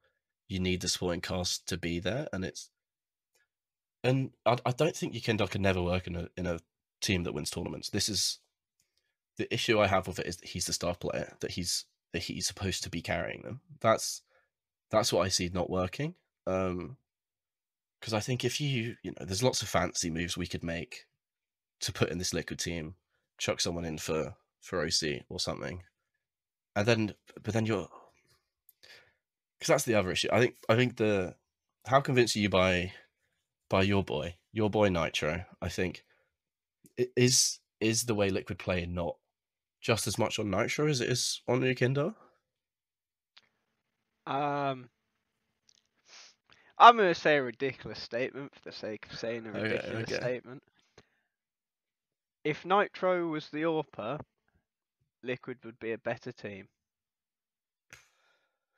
you 0.48 0.60
need 0.60 0.80
the 0.80 0.88
supporting 0.88 1.20
cast 1.20 1.66
to 1.68 1.76
be 1.76 1.98
there. 1.98 2.28
And 2.32 2.44
it's 2.44 2.70
and 4.02 4.30
I, 4.44 4.58
I 4.66 4.72
don't 4.72 4.96
think 4.96 5.14
Yekindar 5.14 5.50
can 5.50 5.62
never 5.62 5.82
work 5.82 6.06
in 6.06 6.16
a 6.16 6.28
in 6.36 6.46
a 6.46 6.60
team 7.00 7.24
that 7.24 7.34
wins 7.34 7.50
tournaments. 7.50 7.90
This 7.90 8.08
is 8.08 8.38
the 9.36 9.52
issue 9.52 9.80
I 9.80 9.88
have 9.88 10.06
with 10.06 10.18
it 10.18 10.26
is 10.26 10.36
that 10.36 10.48
he's 10.50 10.66
the 10.66 10.72
star 10.72 10.94
player 10.94 11.34
that 11.40 11.52
he's 11.52 11.86
that 12.12 12.22
he's 12.22 12.46
supposed 12.46 12.82
to 12.84 12.90
be 12.90 13.02
carrying 13.02 13.42
them. 13.42 13.60
That's 13.80 14.22
that's 14.90 15.12
what 15.12 15.24
I 15.24 15.28
see 15.28 15.50
not 15.52 15.70
working. 15.70 16.14
Um, 16.46 16.96
because 18.04 18.12
I 18.12 18.20
think 18.20 18.44
if 18.44 18.60
you 18.60 18.96
you 19.02 19.12
know, 19.12 19.24
there's 19.24 19.42
lots 19.42 19.62
of 19.62 19.68
fancy 19.70 20.10
moves 20.10 20.36
we 20.36 20.46
could 20.46 20.62
make 20.62 21.06
to 21.80 21.90
put 21.90 22.10
in 22.10 22.18
this 22.18 22.34
liquid 22.34 22.58
team, 22.58 22.96
chuck 23.38 23.62
someone 23.62 23.86
in 23.86 23.96
for 23.96 24.34
for 24.60 24.84
oSee 24.84 25.22
or 25.30 25.40
something, 25.40 25.84
and 26.76 26.86
then 26.86 27.14
but 27.42 27.54
then 27.54 27.64
you're 27.64 27.88
because 29.58 29.68
that's 29.68 29.84
the 29.84 29.94
other 29.94 30.10
issue. 30.10 30.28
I 30.30 30.38
think 30.38 30.56
I 30.68 30.76
think 30.76 30.98
the 30.98 31.36
how 31.86 32.02
convinced 32.02 32.36
are 32.36 32.40
you 32.40 32.50
by 32.50 32.92
by 33.70 33.80
your 33.80 34.04
boy, 34.04 34.36
your 34.52 34.68
boy 34.68 34.90
Nitro? 34.90 35.46
I 35.62 35.70
think 35.70 36.04
is 37.16 37.58
is 37.80 38.02
the 38.02 38.14
way 38.14 38.28
Liquid 38.28 38.58
play 38.58 38.84
not 38.84 39.16
just 39.80 40.06
as 40.06 40.18
much 40.18 40.38
on 40.38 40.50
Nitro 40.50 40.88
as 40.88 41.00
it 41.00 41.08
is 41.08 41.40
on 41.48 41.62
Yekindar? 41.62 42.14
Um, 44.26 44.90
I'm 46.78 46.96
gonna 46.96 47.14
say 47.14 47.36
a 47.36 47.42
ridiculous 47.42 48.00
statement 48.00 48.52
for 48.54 48.60
the 48.64 48.72
sake 48.72 49.06
of 49.10 49.18
saying 49.18 49.46
a 49.46 49.52
ridiculous 49.52 50.04
okay. 50.04 50.14
statement. 50.14 50.62
If 52.42 52.64
Nitro 52.64 53.28
was 53.28 53.48
the 53.48 53.62
AWPer, 53.62 54.20
Liquid 55.22 55.58
would 55.64 55.78
be 55.78 55.92
a 55.92 55.98
better 55.98 56.32
team. 56.32 56.68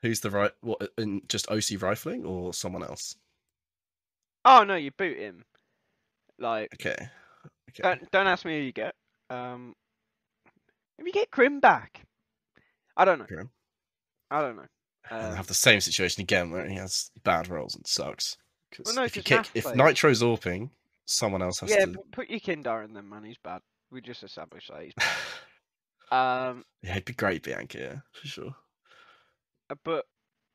Who's 0.02 0.20
the 0.20 0.30
right? 0.30 0.52
What? 0.60 0.90
In 0.98 1.22
just 1.28 1.48
oSee 1.48 1.80
rifling 1.80 2.24
or 2.24 2.52
someone 2.54 2.82
else? 2.82 3.16
Oh 4.44 4.62
no, 4.62 4.76
you 4.76 4.90
boot 4.92 5.18
him. 5.18 5.44
Like, 6.38 6.74
Okay. 6.74 7.08
Okay. 7.70 7.82
don't 7.82 8.10
don't 8.10 8.26
ask 8.26 8.44
me 8.44 8.58
who 8.58 8.64
you 8.64 8.72
get. 8.72 8.94
Um, 9.30 9.74
if 10.98 11.06
you 11.06 11.12
get 11.12 11.30
Grim 11.30 11.60
back, 11.60 12.02
I 12.96 13.04
don't 13.04 13.18
know. 13.18 13.26
Grim. 13.26 13.50
I 14.30 14.40
don't 14.42 14.56
know. 14.56 14.66
And 15.10 15.26
Um, 15.28 15.36
have 15.36 15.46
the 15.46 15.54
same 15.54 15.80
situation 15.80 16.22
again 16.22 16.50
where 16.50 16.68
he 16.68 16.74
has 16.76 17.10
bad 17.22 17.48
rolls 17.48 17.74
and 17.74 17.86
sucks. 17.86 18.36
'Cause 18.72 18.86
Well, 18.86 18.94
no, 18.96 19.04
if 19.04 19.16
you 19.16 19.22
kick, 19.22 19.48
if. 19.54 19.64
Nitro's 19.74 20.22
AWPing, 20.22 20.70
someone 21.04 21.42
else 21.42 21.60
has 21.60 21.70
yeah, 21.70 21.84
to. 21.84 21.92
but 21.92 22.10
put 22.10 22.28
Yekindar 22.28 22.84
in 22.84 22.92
them, 22.92 23.08
man. 23.08 23.22
He's 23.24 23.38
bad. 23.38 23.62
We 23.90 24.00
just 24.00 24.22
established 24.24 24.68
that 24.72 24.82
he's 24.82 24.94
bad. 26.10 26.50
Um, 26.50 26.64
yeah, 26.82 26.92
it'd 26.92 27.04
be 27.04 27.12
great, 27.14 27.42
Bianca, 27.44 27.78
yeah, 27.78 28.00
for 28.12 28.26
sure. 28.26 28.56
Uh, 29.70 29.76
But 29.84 30.06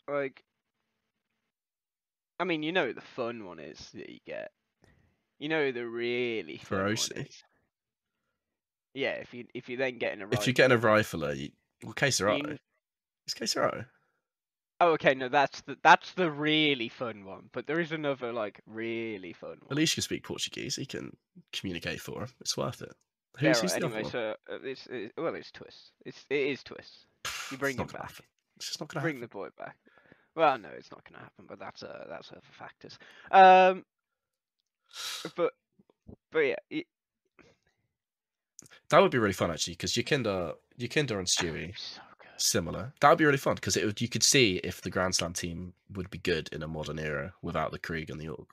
like, 0.08 0.44
I 2.40 2.44
mean, 2.44 2.64
you 2.64 2.72
know 2.72 2.92
the 2.92 3.02
fun 3.02 3.46
one 3.46 3.60
is 3.60 3.90
that 3.92 4.10
you 4.10 4.20
get. 4.26 4.52
You 5.40 5.50
know 5.50 5.72
the 5.72 5.88
really 5.88 6.58
For 6.58 6.76
fun 6.78 6.80
one 6.86 6.96
oSee? 6.96 7.28
is. 7.28 7.44
Yeah, 8.94 9.12
if 9.14 9.34
you 9.34 9.48
if 9.54 9.70
you 9.70 9.78
then 9.78 9.98
getting 9.98 10.22
a 10.22 10.26
rifle. 10.26 10.40
If 10.42 10.48
you're 10.48 10.54
getting 10.54 10.78
a 10.78 10.82
rifler, 10.82 11.36
you, 11.38 11.52
well. 11.84 12.38
You- 12.38 12.60
It's 13.26 13.34
KSCERATO. 13.34 13.86
Oh, 14.82 14.94
okay, 14.94 15.14
no, 15.14 15.30
that's 15.30 15.62
the 15.62 15.78
that's 15.84 16.14
the 16.14 16.32
really 16.32 16.90
fun 16.90 17.24
one. 17.24 17.50
But 17.54 17.68
there 17.68 17.80
is 17.80 17.92
another 17.92 18.34
like 18.34 18.60
really 18.66 19.32
fun 19.32 19.58
At 19.70 19.78
least 19.78 19.94
you 19.94 20.02
can 20.02 20.04
speak 20.04 20.24
Portuguese. 20.24 20.76
He 20.76 20.86
can 20.88 21.16
communicate 21.54 22.02
for 22.02 22.22
him. 22.24 22.30
It's 22.42 22.58
worth 22.58 22.82
it. 22.82 22.92
Yeah, 23.40 23.50
Who's, 23.50 23.58
right, 23.58 23.62
who's 23.62 23.74
the 23.74 23.86
anyway, 23.86 24.02
one? 24.02 24.12
so 24.12 24.36
uh, 24.52 24.58
it's, 24.64 24.88
it, 24.88 25.12
well, 25.18 25.36
it's 25.36 25.52
Twistzz. 25.52 25.92
It's 26.06 26.26
it 26.30 26.36
is 26.48 26.64
Twistzz. 26.64 27.06
You 27.52 27.58
bring 27.58 27.78
him 27.78 27.86
back. 27.88 28.02
happen. 28.02 28.26
It's 28.58 28.68
just 28.68 28.80
not 28.80 28.90
gonna 28.90 29.04
Bring 29.04 29.16
happen. 29.18 29.22
the 29.22 29.28
boy 29.28 29.50
back. 29.58 29.78
Well, 30.36 30.58
no, 30.58 30.70
it's 30.70 30.90
not 30.92 31.04
going 31.04 31.16
to 31.20 31.24
happen. 31.24 31.46
But 31.48 31.60
that's 31.60 31.84
uh 31.84 32.06
that's 32.10 32.32
other 32.32 32.42
factors. 32.52 32.98
Um, 33.32 33.86
but 35.36 35.54
but 36.32 36.40
yeah, 36.40 36.56
it, 36.70 36.88
That 38.90 39.02
would 39.02 39.12
be 39.12 39.18
really 39.18 39.34
fun 39.34 39.52
actually, 39.52 39.74
because 39.74 39.94
Yekindar, 39.94 40.54
Yekindar 40.80 41.18
and 41.20 41.28
Stewie. 41.28 41.74
Similar. 42.42 42.94
That 43.02 43.10
would 43.10 43.18
be 43.18 43.26
really 43.26 43.38
fun 43.38 43.56
because 43.56 43.78
it 43.78 43.86
would, 43.86 44.02
you 44.02 44.08
could 44.10 44.24
see 44.24 44.58
if 44.64 44.82
the 44.82 44.90
Grand 44.90 45.16
Slam 45.16 45.34
team 45.34 45.74
would 45.94 46.10
be 46.10 46.18
good 46.18 46.50
in 46.52 46.64
a 46.64 46.68
modern 46.68 46.98
era 47.00 47.34
without 47.42 47.72
the 47.72 47.80
Krieg 47.80 48.10
and 48.10 48.20
the 48.20 48.28
AUG. 48.28 48.48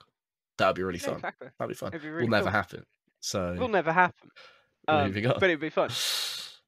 That 0.57 0.67
would 0.67 0.75
be 0.75 0.83
really 0.83 0.99
Yeah, 0.99 1.05
fun. 1.07 1.15
exactly. 1.15 1.47
That'd 1.57 1.69
be 1.69 1.75
fun. 1.75 1.87
It'd 1.89 2.01
be 2.01 2.09
Will 2.09 2.15
really 2.17 2.27
never 2.29 2.49
happen. 2.51 2.83
So 3.21 3.55
Will 3.57 3.67
never 3.67 3.91
happen. 3.91 4.29
Um, 4.87 5.05
have 5.07 5.15
you 5.15 5.21
got? 5.23 5.39
but 5.39 5.49
it'd 5.49 5.59
be 5.59 5.69
fun. 5.69 5.89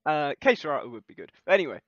Uh, 0.06 0.34
KSCERATO 0.42 0.90
would 0.92 1.06
be 1.08 1.14
good. 1.16 1.32
But 1.46 1.54
anyway, 1.54 1.80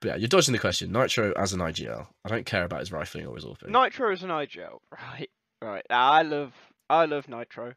But 0.00 0.08
yeah, 0.08 0.16
you're 0.16 0.28
dodging 0.28 0.52
the 0.52 0.58
question. 0.58 0.92
Nitro 0.92 1.32
as 1.36 1.52
an 1.52 1.60
IGL. 1.60 2.06
I 2.24 2.28
don't 2.28 2.46
care 2.46 2.64
about 2.64 2.80
his 2.80 2.92
rifling 2.92 3.26
or 3.26 3.34
his 3.34 3.44
AWPing. 3.44 3.68
Nitro 3.70 4.12
is 4.12 4.22
an 4.22 4.30
IGL, 4.30 4.78
right? 4.92 5.28
Right. 5.62 5.84
I 5.90 6.22
love 6.22 6.52
I 6.88 7.06
love 7.06 7.28
Nitro. 7.28 7.72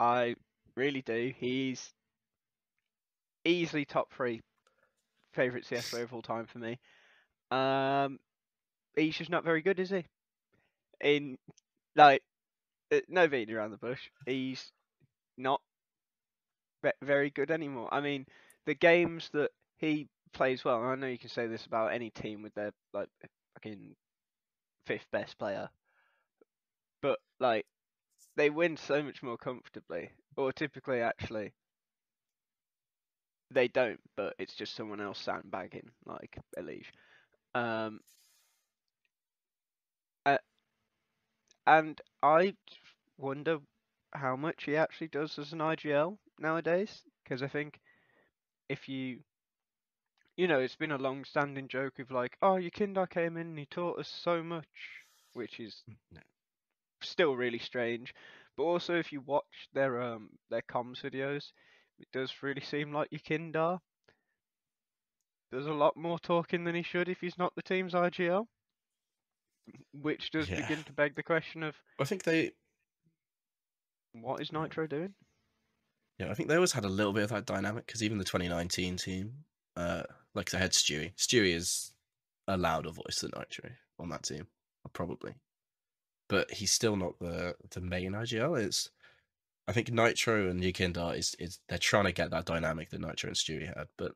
I 0.00 0.34
really 0.76 1.02
do. 1.02 1.32
He's 1.38 1.92
easily 3.44 3.84
top 3.84 4.12
three 4.12 4.40
favorite 5.34 5.66
CS 5.66 5.86
player 5.86 6.04
of 6.04 6.14
all 6.14 6.22
time 6.22 6.46
for 6.46 6.58
me. 6.58 6.78
Um, 7.50 8.18
he's 8.96 9.16
just 9.16 9.30
not 9.30 9.44
very 9.44 9.62
good, 9.62 9.80
is 9.80 9.90
he? 9.90 10.04
In 11.00 11.38
like, 11.96 12.22
uh, 12.92 13.00
no 13.08 13.28
beating 13.28 13.54
around 13.54 13.70
the 13.72 13.78
bush. 13.78 14.10
He's 14.26 14.72
not 15.36 15.60
ve- 16.82 16.92
very 17.02 17.30
good 17.30 17.50
anymore. 17.50 17.92
I 17.92 18.00
mean, 18.00 18.26
the 18.66 18.74
games 18.74 19.30
that 19.32 19.50
he 19.76 20.08
plays 20.32 20.64
well. 20.64 20.82
I 20.82 20.94
know 20.96 21.06
you 21.06 21.18
can 21.18 21.30
say 21.30 21.46
this 21.46 21.66
about 21.66 21.92
any 21.92 22.10
team 22.10 22.42
with 22.42 22.54
their 22.54 22.72
like 22.92 23.08
fucking 23.54 23.96
fifth 24.86 25.10
best 25.12 25.38
player, 25.38 25.68
but 27.02 27.18
like 27.40 27.66
they 28.36 28.50
win 28.50 28.76
so 28.76 29.02
much 29.02 29.22
more 29.22 29.36
comfortably. 29.36 30.10
Or 30.36 30.52
typically, 30.52 31.00
actually, 31.00 31.52
they 33.50 33.68
don't. 33.68 34.00
But 34.16 34.34
it's 34.38 34.54
just 34.54 34.74
someone 34.74 35.00
else 35.00 35.18
sandbagging, 35.20 35.90
like 36.06 36.36
Elige. 36.58 36.90
Um, 37.54 38.00
uh, 40.26 40.36
and 41.66 42.00
I 42.22 42.56
wonder 43.18 43.58
how 44.14 44.36
much 44.36 44.64
he 44.64 44.76
actually 44.76 45.08
does 45.08 45.38
as 45.38 45.52
an 45.52 45.60
IGL 45.60 46.18
nowadays, 46.38 47.02
because 47.22 47.42
I 47.42 47.48
think 47.48 47.80
if 48.68 48.88
you 48.88 49.20
you 50.36 50.46
know, 50.46 50.60
it's 50.60 50.76
been 50.76 50.92
a 50.92 50.98
long-standing 50.98 51.68
joke 51.68 51.98
of 51.98 52.10
like, 52.10 52.36
oh, 52.42 52.54
Yekindar 52.54 53.08
came 53.08 53.36
in 53.36 53.48
and 53.48 53.58
he 53.58 53.66
taught 53.66 53.98
us 53.98 54.08
so 54.08 54.42
much, 54.42 54.66
which 55.34 55.60
is 55.60 55.82
Yeah. 56.10 56.20
still 57.02 57.36
really 57.36 57.58
strange. 57.58 58.14
But 58.56 58.64
also, 58.64 58.94
if 58.96 59.12
you 59.12 59.20
watch 59.20 59.68
their 59.72 60.00
um 60.02 60.30
their 60.50 60.62
comms 60.62 61.00
videos, 61.02 61.52
it 61.98 62.08
does 62.12 62.32
really 62.42 62.60
seem 62.60 62.92
like 62.92 63.10
Yekindar 63.10 63.78
does 65.52 65.66
a 65.66 65.72
lot 65.72 65.96
more 65.96 66.18
talking 66.18 66.64
than 66.64 66.74
he 66.74 66.82
should 66.82 67.08
if 67.08 67.20
he's 67.20 67.38
not 67.38 67.54
the 67.54 67.62
team's 67.62 67.94
IGL, 67.94 68.46
which 69.92 70.30
does 70.30 70.48
Yeah. 70.48 70.60
begin 70.66 70.82
to 70.84 70.92
beg 70.92 71.14
the 71.14 71.22
question 71.22 71.62
of 71.62 71.76
I 72.00 72.04
think 72.04 72.24
they 72.24 72.52
what 74.12 74.40
is 74.40 74.52
Nitro 74.52 74.86
doing? 74.86 75.14
Yeah, 76.18 76.30
I 76.30 76.34
think 76.34 76.48
they 76.48 76.54
always 76.54 76.72
had 76.72 76.84
a 76.84 76.88
little 76.88 77.12
bit 77.12 77.24
of 77.24 77.30
that 77.30 77.46
dynamic 77.46 77.86
because 77.86 78.02
even 78.02 78.18
the 78.18 78.24
2019 78.24 78.96
team, 78.96 79.44
uh, 79.76 80.04
like 80.34 80.50
they 80.50 80.58
had 80.58 80.70
Stewie. 80.70 81.14
Stewie 81.16 81.54
is 81.54 81.92
a 82.46 82.56
louder 82.56 82.90
voice 82.90 83.20
than 83.20 83.32
Nitro 83.36 83.70
on 83.98 84.10
that 84.10 84.22
team, 84.22 84.46
probably, 84.92 85.34
but 86.28 86.50
he's 86.52 86.70
still 86.72 86.96
not 86.96 87.18
the 87.18 87.56
the 87.70 87.80
main 87.80 88.12
IGL. 88.12 88.54
It's 88.64 88.90
I 89.66 89.72
think 89.72 89.90
Nitro 89.90 90.48
and 90.48 90.62
Yekindar 90.62 91.16
is 91.16 91.34
is 91.38 91.58
they're 91.68 91.78
trying 91.78 92.04
to 92.04 92.12
get 92.12 92.30
that 92.30 92.44
dynamic 92.44 92.90
that 92.90 93.00
Nitro 93.00 93.28
and 93.28 93.36
Stewie 93.36 93.66
had, 93.66 93.88
but 93.96 94.12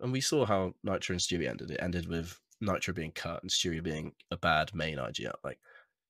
and 0.00 0.12
we 0.12 0.20
saw 0.20 0.44
how 0.44 0.74
Nitro 0.82 1.14
and 1.14 1.20
Stewie 1.20 1.48
ended. 1.48 1.70
It 1.70 1.80
ended 1.80 2.08
with 2.08 2.38
Nitro 2.60 2.92
being 2.94 3.12
cut 3.12 3.42
and 3.42 3.50
Stewie 3.50 3.82
being 3.82 4.12
a 4.30 4.36
bad 4.36 4.74
main 4.74 4.98
IGL. 4.98 5.34
Like 5.42 5.58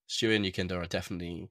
Stewie 0.09 0.37
and 0.37 0.45
Yekindar 0.45 0.83
are 0.83 0.87
definitely 0.87 1.51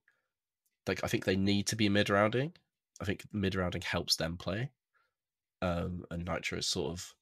like 0.88 1.04
I 1.04 1.08
think 1.08 1.26
they 1.26 1.36
need 1.36 1.68
to 1.68 1.76
be 1.76 1.90
mid 1.90 2.10
rounding. 2.10 2.54
I 3.02 3.06
think 3.06 3.24
mid 3.32 3.56
rounding 3.56 3.82
helps 3.82 4.16
them 4.16 4.38
play. 4.38 4.72
Um, 5.62 6.06
and 6.10 6.26
Nitro 6.26 6.58
is 6.58 6.68
sort 6.68 6.92
of, 6.92 7.14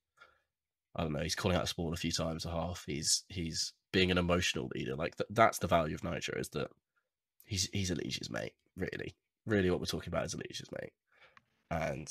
I 0.96 1.04
don't 1.04 1.12
know, 1.12 1.20
he's 1.20 1.36
calling 1.36 1.58
out 1.58 1.68
spawn 1.68 1.94
a 1.94 1.98
few 1.98 2.12
times 2.12 2.46
a 2.46 2.52
half. 2.52 2.84
He's 2.88 3.24
he's 3.30 3.74
being 3.92 4.12
an 4.12 4.18
emotional 4.18 4.70
leader. 4.74 4.96
Like 4.96 5.18
th- 5.18 5.30
that's 5.32 5.60
the 5.60 5.68
value 5.68 5.96
of 5.96 6.04
Nitro 6.04 6.40
is 6.40 6.50
that 6.50 6.70
he's 7.46 7.70
he's 7.74 7.92
Elige's 7.92 8.30
mate. 8.30 8.54
Really, 8.76 9.16
really, 9.50 9.70
what 9.70 9.80
we're 9.80 9.86
talking 9.86 10.10
about 10.10 10.26
is 10.26 10.34
Elige's 10.34 10.70
mate. 10.72 10.94
And 11.72 12.10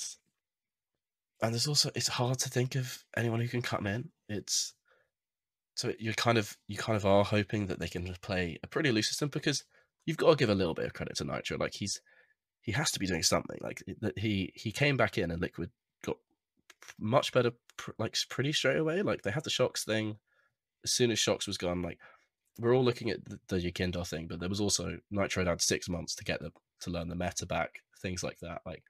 and 1.42 1.52
there's 1.52 1.68
also 1.68 1.90
it's 1.94 2.08
hard 2.08 2.38
to 2.40 2.50
think 2.50 2.74
of 2.74 3.04
anyone 3.16 3.40
who 3.40 3.48
can 3.48 3.62
him 3.62 3.86
in. 3.86 4.10
It's 4.28 4.74
so 5.74 5.92
you're 5.98 6.14
kind 6.14 6.38
of 6.38 6.56
you 6.66 6.76
kind 6.76 6.96
of 6.96 7.06
are 7.06 7.24
hoping 7.24 7.66
that 7.66 7.78
they 7.78 7.88
can 7.88 8.14
play 8.20 8.58
a 8.62 8.66
pretty 8.66 8.90
loose 8.90 9.08
system 9.08 9.28
because 9.28 9.64
you've 10.06 10.16
got 10.16 10.30
to 10.30 10.36
give 10.36 10.50
a 10.50 10.54
little 10.54 10.74
bit 10.74 10.86
of 10.86 10.94
credit 10.94 11.16
to 11.16 11.24
Nitro. 11.24 11.58
Like 11.58 11.74
he's 11.74 12.00
he 12.62 12.72
has 12.72 12.90
to 12.90 12.98
be 12.98 13.06
doing 13.06 13.22
something. 13.22 13.58
Like 13.60 13.82
that 14.00 14.18
he 14.18 14.52
he 14.54 14.72
came 14.72 14.96
back 14.96 15.18
in 15.18 15.30
and 15.30 15.40
Liquid 15.40 15.70
got 16.04 16.16
much 16.98 17.32
better, 17.32 17.52
like 17.98 18.16
pretty 18.28 18.52
straight 18.52 18.78
away. 18.78 19.02
Like 19.02 19.22
they 19.22 19.30
had 19.30 19.44
the 19.44 19.50
shocks 19.50 19.84
thing. 19.84 20.16
As 20.84 20.92
soon 20.92 21.10
as 21.10 21.18
shocks 21.18 21.46
was 21.46 21.58
gone, 21.58 21.82
like 21.82 21.98
we're 22.58 22.74
all 22.74 22.84
looking 22.84 23.10
at 23.10 23.24
the, 23.24 23.38
the 23.48 23.56
Yekindar 23.56 24.06
thing, 24.06 24.26
but 24.26 24.40
there 24.40 24.48
was 24.48 24.60
also 24.60 24.98
Nitro 25.10 25.44
had 25.44 25.60
six 25.60 25.88
months 25.88 26.14
to 26.16 26.24
get 26.24 26.40
the 26.40 26.50
to 26.80 26.90
learn 26.90 27.08
the 27.08 27.16
meta 27.16 27.46
back, 27.46 27.82
things 28.00 28.22
like 28.22 28.38
that. 28.40 28.62
Like 28.66 28.84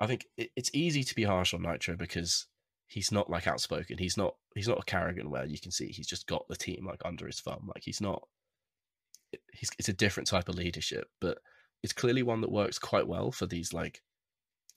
I 0.00 0.06
think 0.06 0.26
it, 0.36 0.50
it's 0.56 0.70
easy 0.72 1.04
to 1.04 1.14
be 1.14 1.24
harsh 1.24 1.54
on 1.54 1.62
Nitro 1.62 1.96
because 1.96 2.46
he's 2.86 3.12
not 3.12 3.30
like 3.30 3.46
outspoken. 3.46 3.98
He's 3.98 4.16
not 4.16 4.34
he's 4.54 4.68
not 4.68 4.80
a 4.80 4.90
karrigan 4.90 5.28
where 5.28 5.44
you 5.44 5.58
can 5.58 5.70
see 5.70 5.88
he's 5.88 6.08
just 6.08 6.26
got 6.26 6.46
the 6.48 6.56
team 6.56 6.86
like 6.86 7.02
under 7.04 7.26
his 7.26 7.40
thumb. 7.40 7.70
Like 7.72 7.84
he's 7.84 8.00
not. 8.00 8.26
He's 9.52 9.70
it's 9.78 9.88
a 9.88 9.94
different 9.94 10.28
type 10.28 10.48
of 10.48 10.56
leadership, 10.56 11.08
but 11.20 11.38
it's 11.82 11.92
clearly 11.92 12.22
one 12.22 12.40
that 12.40 12.50
works 12.50 12.78
quite 12.78 13.06
well 13.06 13.30
for 13.30 13.46
these 13.46 13.72
like 13.72 14.02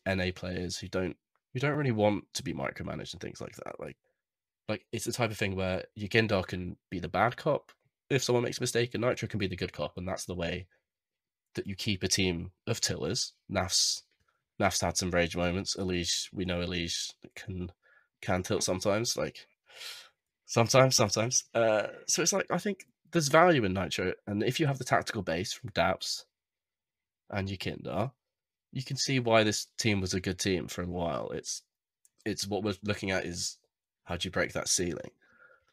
NA 0.08 0.28
players 0.36 0.78
who 0.78 0.88
don't 0.88 1.18
who 1.54 1.60
don't 1.60 1.78
really 1.78 1.92
want 1.92 2.26
to 2.34 2.44
be 2.44 2.54
micromanaged 2.54 3.14
and 3.14 3.22
things 3.22 3.42
like 3.42 3.56
that. 3.58 3.80
Like 3.80 3.98
like 4.70 4.86
it's 4.92 5.06
the 5.06 5.12
type 5.12 5.32
of 5.32 5.38
thing 5.38 5.56
where 5.56 5.86
Yekindar 5.98 6.46
can 6.48 6.78
be 6.90 7.00
the 7.00 7.10
bad 7.10 7.36
cop 7.38 7.72
if 8.10 8.24
someone 8.24 8.44
makes 8.44 8.60
a 8.60 8.62
mistake, 8.62 8.94
and 8.94 9.04
Nitro 9.04 9.28
can 9.28 9.40
be 9.40 9.48
the 9.48 9.56
good 9.56 9.74
cop, 9.74 9.98
and 9.98 10.08
that's 10.08 10.26
the 10.26 10.36
way 10.36 10.68
that 11.56 11.68
you 11.68 11.76
keep 11.76 12.04
a 12.04 12.08
team 12.08 12.52
of 12.68 12.82
tillers. 12.82 13.34
Naf's 13.52 14.04
Naf's 14.60 14.82
had 14.82 14.98
some 14.98 15.12
rage 15.12 15.36
moments. 15.36 15.76
Elige, 15.76 16.30
we 16.34 16.46
know 16.46 16.60
Elige 16.62 17.14
can 17.36 17.72
can 18.22 18.44
tilt 18.44 18.64
sometimes. 18.64 19.18
Like 19.18 19.48
sometimes, 20.46 20.96
sometimes. 20.96 21.44
Uh, 21.54 21.88
so 22.08 22.22
it's 22.22 22.34
like 22.34 22.48
I 22.52 22.58
think 22.58 22.86
there's 23.12 23.28
value 23.28 23.64
in 23.64 23.74
Nitro, 23.74 24.14
and 24.28 24.44
if 24.44 24.60
you 24.60 24.68
have 24.68 24.78
the 24.78 24.84
tactical 24.84 25.22
base 25.22 25.54
from 25.54 25.70
daps 25.72 26.24
and 27.30 27.48
Yekindar, 27.48 28.12
you 28.72 28.84
can 28.84 28.98
see 28.98 29.20
why 29.20 29.44
this 29.44 29.68
team 29.78 30.02
was 30.02 30.14
a 30.14 30.20
good 30.22 30.40
team 30.40 30.68
for 30.68 30.82
a 30.84 30.88
while. 30.88 31.30
It's 31.32 31.62
it's 32.26 32.48
what 32.48 32.64
we're 32.64 32.76
looking 32.84 33.12
at 33.12 33.26
is 33.26 33.58
how 34.06 34.16
do 34.18 34.28
you 34.28 34.32
break 34.32 34.54
that 34.54 34.68
ceiling? 34.70 35.12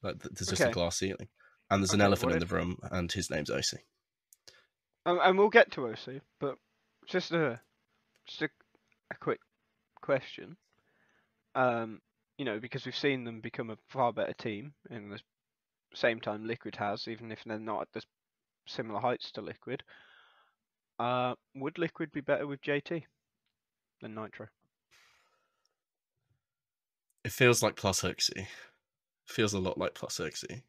Like 0.02 0.18
there's 0.18 0.48
just 0.48 0.60
Okay. 0.62 0.70
a 0.70 0.74
glass 0.74 0.98
ceiling, 0.98 1.28
and 1.70 1.82
there's 1.82 1.92
an 1.94 2.00
elephant 2.00 2.32
in 2.32 2.42
if- 2.42 2.48
the 2.48 2.54
room, 2.54 2.78
and 2.90 3.10
his 3.12 3.30
name's 3.30 3.50
oSee. 3.50 3.78
Um, 5.06 5.18
and 5.22 5.38
we'll 5.38 5.48
get 5.48 5.70
to 5.72 5.82
oSee, 5.82 6.20
but 6.40 6.56
just 7.06 7.32
a 7.32 7.60
just 8.26 8.42
a, 8.42 8.48
a 9.10 9.16
quick 9.16 9.40
question. 10.02 10.56
Um, 11.54 12.00
you 12.38 12.44
know, 12.44 12.60
because 12.60 12.84
we've 12.84 12.96
seen 12.96 13.24
them 13.24 13.40
become 13.40 13.70
a 13.70 13.78
far 13.88 14.12
better 14.12 14.34
team 14.34 14.72
in 14.90 15.10
the 15.10 15.20
same 15.94 16.20
time 16.20 16.46
Liquid 16.46 16.76
has, 16.76 17.08
even 17.08 17.32
if 17.32 17.42
they're 17.44 17.58
not 17.58 17.82
at 17.82 17.88
the 17.92 18.02
similar 18.66 19.00
heights 19.00 19.32
to 19.32 19.40
Liquid. 19.40 19.82
Uh, 20.98 21.34
would 21.54 21.78
Liquid 21.78 22.12
be 22.12 22.20
better 22.20 22.46
with 22.46 22.62
JT 22.62 23.04
than 24.00 24.14
Nitro? 24.14 24.48
It 27.24 27.32
feels 27.32 27.62
like 27.62 27.76
plus 27.76 28.02
HooXi. 28.02 28.46
Feels 29.26 29.54
a 29.54 29.58
lot 29.58 29.78
like 29.78 29.94
plus 29.94 30.18
HooXi. 30.18 30.62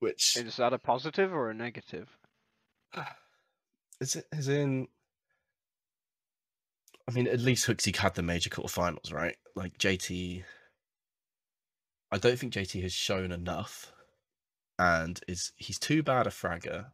Which 0.00 0.36
Is 0.36 0.56
that 0.56 0.72
a 0.72 0.78
positive 0.78 1.32
or 1.32 1.50
a 1.50 1.54
negative? 1.54 2.08
is 4.00 4.16
it 4.16 4.26
is 4.32 4.48
in 4.48 4.88
I 7.08 7.10
mean, 7.10 7.26
at 7.26 7.40
least 7.40 7.66
HooXi 7.66 7.96
had 7.96 8.16
the 8.16 8.22
major 8.22 8.50
quarterfinals, 8.50 9.12
right? 9.12 9.36
Like 9.56 9.78
JT 9.78 10.44
I 12.10 12.18
don't 12.18 12.38
think 12.38 12.52
JT 12.54 12.82
has 12.82 12.92
shown 12.92 13.32
enough 13.32 13.92
and 14.78 15.20
is 15.28 15.52
he's 15.56 15.78
too 15.78 16.02
bad 16.02 16.26
a 16.26 16.30
fragger 16.30 16.86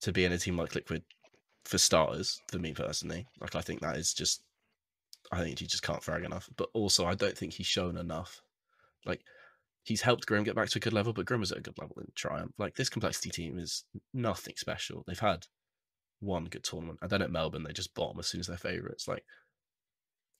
to 0.00 0.12
be 0.12 0.24
in 0.24 0.32
a 0.32 0.38
team 0.38 0.56
like 0.56 0.74
Liquid 0.74 1.02
for 1.64 1.78
starters, 1.78 2.40
for 2.48 2.58
me 2.58 2.72
personally. 2.72 3.26
Like 3.40 3.54
I 3.54 3.60
think 3.60 3.80
that 3.80 3.96
is 3.96 4.12
just 4.12 4.42
I 5.30 5.42
think 5.42 5.58
he 5.58 5.66
just 5.66 5.82
can't 5.82 6.02
frag 6.02 6.24
enough. 6.24 6.48
But 6.56 6.70
also 6.72 7.06
I 7.06 7.14
don't 7.14 7.36
think 7.36 7.54
he's 7.54 7.66
shown 7.66 7.96
enough. 7.96 8.42
Like 9.04 9.22
he's 9.88 10.02
helped 10.02 10.26
Grim 10.26 10.44
get 10.44 10.54
back 10.54 10.68
to 10.68 10.78
a 10.78 10.80
good 10.80 10.92
level, 10.92 11.14
but 11.14 11.24
Grim 11.24 11.40
was 11.40 11.50
at 11.50 11.58
a 11.58 11.62
good 11.62 11.78
level 11.78 11.96
in 11.98 12.08
Triumph. 12.14 12.52
Like 12.58 12.76
this 12.76 12.90
complexity 12.90 13.30
team 13.30 13.58
is 13.58 13.84
nothing 14.12 14.54
special. 14.56 15.02
They've 15.06 15.18
had 15.18 15.46
one 16.20 16.44
good 16.44 16.62
tournament, 16.62 16.98
and 17.00 17.10
then 17.10 17.22
at 17.22 17.30
Melbourne 17.30 17.62
they 17.62 17.72
just 17.72 17.94
bottom 17.94 18.18
as 18.18 18.26
soon 18.26 18.40
as 18.40 18.48
they're 18.48 18.58
favourites. 18.58 19.08
Like 19.08 19.24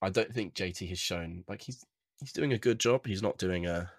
I 0.02 0.10
don't 0.10 0.32
think 0.32 0.54
JT 0.54 0.86
has 0.90 0.98
shown 0.98 1.44
like 1.48 1.62
he's 1.62 1.84
he's 2.20 2.32
doing 2.32 2.52
a 2.52 2.58
good 2.58 2.78
job. 2.78 3.06
He's 3.06 3.22
not 3.22 3.38
doing 3.38 3.66
a 3.66 3.90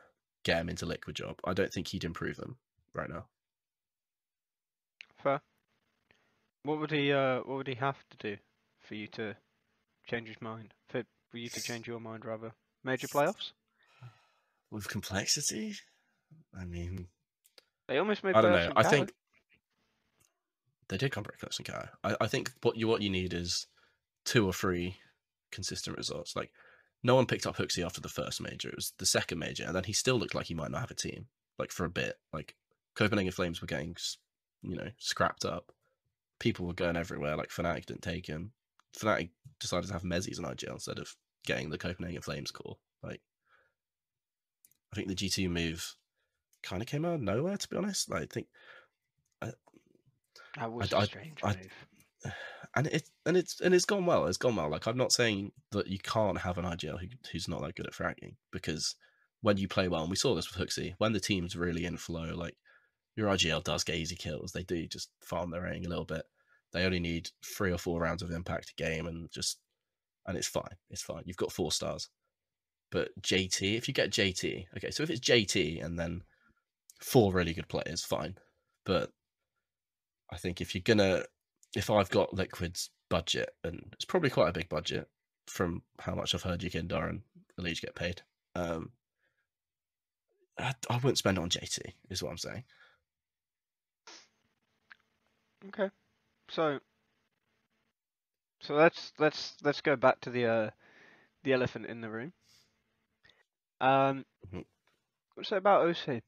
get 0.43 0.61
him 0.61 0.69
into 0.69 0.85
liquid 0.85 1.15
job. 1.15 1.39
I 1.43 1.53
don't 1.53 1.73
think 1.73 1.87
he'd 1.87 2.03
improve 2.03 2.37
them 2.37 2.57
right 2.93 3.09
now. 3.09 3.25
Fair. 5.17 5.41
What 6.63 6.79
would 6.79 6.91
he 6.91 7.11
uh 7.11 7.37
what 7.39 7.57
would 7.57 7.67
he 7.67 7.75
have 7.75 7.97
to 8.11 8.17
do 8.17 8.37
for 8.87 8.93
you 8.93 9.07
to 9.07 9.35
change 10.05 10.27
his 10.27 10.41
mind? 10.41 10.75
For 10.89 11.03
for 11.31 11.37
you 11.37 11.49
to 11.49 11.61
change 11.61 11.87
your 11.87 11.99
mind 11.99 12.23
rather? 12.23 12.51
Major 12.83 13.07
playoffs? 13.07 13.51
With 14.71 14.87
complexity, 14.87 15.75
I 16.59 16.65
mean, 16.65 17.07
They 17.87 17.97
almost 17.97 18.23
made 18.23 18.35
I 18.35 18.41
don't 18.41 18.51
know. 18.51 18.73
I 18.75 18.83
think 18.83 19.13
they 20.89 20.97
did 20.97 21.11
come 21.11 21.23
close 21.23 21.59
in 21.59 21.65
Kai. 21.65 21.87
I, 22.03 22.15
I 22.21 22.27
think 22.27 22.51
what 22.61 22.75
you 22.75 22.87
what 22.87 23.01
you 23.01 23.09
need 23.09 23.33
is 23.33 23.67
two 24.25 24.45
or 24.45 24.53
three 24.53 24.97
consistent 25.51 25.97
results. 25.97 26.35
Like 26.35 26.51
no 27.03 27.15
one 27.15 27.25
picked 27.25 27.47
up 27.47 27.57
HooXi 27.57 27.85
after 27.85 28.01
the 28.01 28.09
first 28.09 28.41
major. 28.41 28.69
It 28.69 28.75
was 28.75 28.93
the 28.97 29.05
second 29.05 29.39
major, 29.39 29.63
and 29.65 29.75
then 29.75 29.85
he 29.85 29.93
still 29.93 30.17
looked 30.17 30.35
like 30.35 30.47
he 30.47 30.53
might 30.53 30.71
not 30.71 30.81
have 30.81 30.91
a 30.91 30.95
team. 30.95 31.27
Like 31.57 31.71
for 31.71 31.85
a 31.85 31.89
bit, 31.89 32.17
like 32.33 32.55
Copenhagen 32.95 33.31
Flames 33.31 33.61
were 33.61 33.67
getting, 33.67 33.95
you 34.61 34.75
know, 34.75 34.89
scrapped 34.97 35.45
up. 35.45 35.71
People 36.39 36.65
were 36.65 36.73
going 36.73 36.97
everywhere. 36.97 37.35
Like 37.35 37.49
Fnatic 37.49 37.85
didn't 37.85 38.01
take 38.01 38.27
him. 38.27 38.51
Fnatic 38.97 39.29
decided 39.59 39.87
to 39.87 39.93
have 39.93 40.03
mezii 40.03 40.31
as 40.31 40.39
an 40.39 40.45
IGL 40.45 40.73
instead 40.73 40.99
of 40.99 41.15
getting 41.45 41.69
the 41.69 41.77
Copenhagen 41.77 42.21
Flames 42.21 42.51
core. 42.51 42.77
Like 43.03 43.21
I 44.91 44.95
think 44.95 45.07
the 45.07 45.15
G2 45.15 45.49
move 45.49 45.95
kind 46.63 46.81
of 46.81 46.87
came 46.87 47.05
out 47.05 47.15
of 47.15 47.21
nowhere. 47.21 47.57
To 47.57 47.67
be 47.69 47.77
honest, 47.77 48.09
like, 48.09 48.23
I 48.23 48.25
think 48.25 48.47
uh, 49.41 49.51
That 50.57 50.71
was 50.71 50.93
I- 50.93 51.03
a 51.03 51.05
strange 51.05 51.39
I- 51.43 51.55
move. 51.55 52.33
and 52.75 52.87
it 52.87 53.09
and 53.25 53.37
it's 53.37 53.61
and 53.61 53.73
it's 53.73 53.85
gone 53.85 54.05
well. 54.05 54.25
It's 54.27 54.37
gone 54.37 54.55
well. 54.55 54.69
Like 54.69 54.87
I'm 54.87 54.97
not 54.97 55.11
saying 55.13 55.51
that 55.71 55.87
you 55.87 55.99
can't 55.99 56.37
have 56.39 56.57
an 56.57 56.65
IGL 56.65 56.99
who, 56.99 57.07
who's 57.31 57.47
not 57.47 57.61
that 57.61 57.75
good 57.75 57.87
at 57.87 57.93
fragging 57.93 58.35
because 58.51 58.95
when 59.41 59.55
you 59.57 59.67
play 59.69 59.87
well, 59.87 60.01
and 60.01 60.09
we 60.09 60.17
saw 60.17 60.35
this 60.35 60.53
with 60.53 60.67
HooXi, 60.67 60.95
when 60.97 61.13
the 61.13 61.19
team's 61.19 61.55
really 61.55 61.85
in 61.85 61.95
flow, 61.95 62.33
like 62.35 62.55
your 63.15 63.29
IGL 63.29 63.63
does 63.63 63.85
get 63.85 63.95
easy 63.95 64.15
kills. 64.17 64.51
They 64.51 64.63
do 64.63 64.85
just 64.85 65.09
farm 65.21 65.49
their 65.51 65.65
aim 65.71 65.85
a 65.85 65.89
little 65.89 66.03
bit. 66.05 66.23
They 66.73 66.83
only 66.83 66.99
need 66.99 67.29
three 67.43 67.71
or 67.71 67.77
four 67.77 68.01
rounds 68.01 68.21
of 68.21 68.31
impact 68.31 68.71
a 68.77 68.81
game, 68.83 69.07
and 69.07 69.31
just 69.31 69.59
and 70.27 70.37
it's 70.37 70.47
fine. 70.47 70.75
It's 70.89 71.01
fine. 71.01 71.23
You've 71.25 71.37
got 71.37 71.53
four 71.53 71.71
stars. 71.71 72.09
But 72.91 73.09
JT, 73.21 73.77
if 73.77 73.87
you 73.87 73.93
get 73.93 74.11
JT, 74.11 74.65
okay, 74.77 74.91
so 74.91 75.03
if 75.03 75.09
it's 75.09 75.19
JT 75.19 75.83
and 75.83 75.97
then 75.99 76.23
four 76.99 77.31
really 77.31 77.53
good 77.53 77.67
players, 77.67 78.03
fine. 78.03 78.37
But 78.85 79.11
I 80.31 80.37
think 80.37 80.61
if 80.61 80.73
you're 80.73 80.81
gonna 80.83 81.23
if 81.75 81.89
I've 81.89 82.09
got 82.09 82.33
Liquid's 82.33 82.89
budget, 83.09 83.51
and 83.63 83.81
it's 83.93 84.05
probably 84.05 84.29
quite 84.29 84.49
a 84.49 84.53
big 84.53 84.69
budget 84.69 85.07
from 85.47 85.83
how 85.99 86.15
much 86.15 86.33
I've 86.33 86.43
heard 86.43 86.61
Yekindar 86.61 87.09
and 87.09 87.21
Elige 87.59 87.81
get 87.81 87.95
paid, 87.95 88.21
um, 88.55 88.91
I, 90.57 90.73
I 90.89 90.95
wouldn't 90.95 91.17
spend 91.17 91.37
it 91.37 91.41
on 91.41 91.49
JT, 91.49 91.79
is 92.09 92.23
what 92.23 92.31
I'm 92.31 92.37
saying. 92.37 92.63
Okay. 95.67 95.89
So 96.49 96.79
so 98.61 98.73
let's 98.73 99.13
let's 99.19 99.55
let's 99.63 99.81
go 99.81 99.95
back 99.95 100.19
to 100.21 100.29
the 100.29 100.45
uh 100.45 100.69
the 101.43 101.53
elephant 101.53 101.85
in 101.85 102.01
the 102.01 102.09
room. 102.09 102.33
Um 103.81 104.25
Mhm. 104.43 104.63
what's 105.33 105.49
that 105.49 105.57
about 105.57 105.85
oSee? 105.85 106.21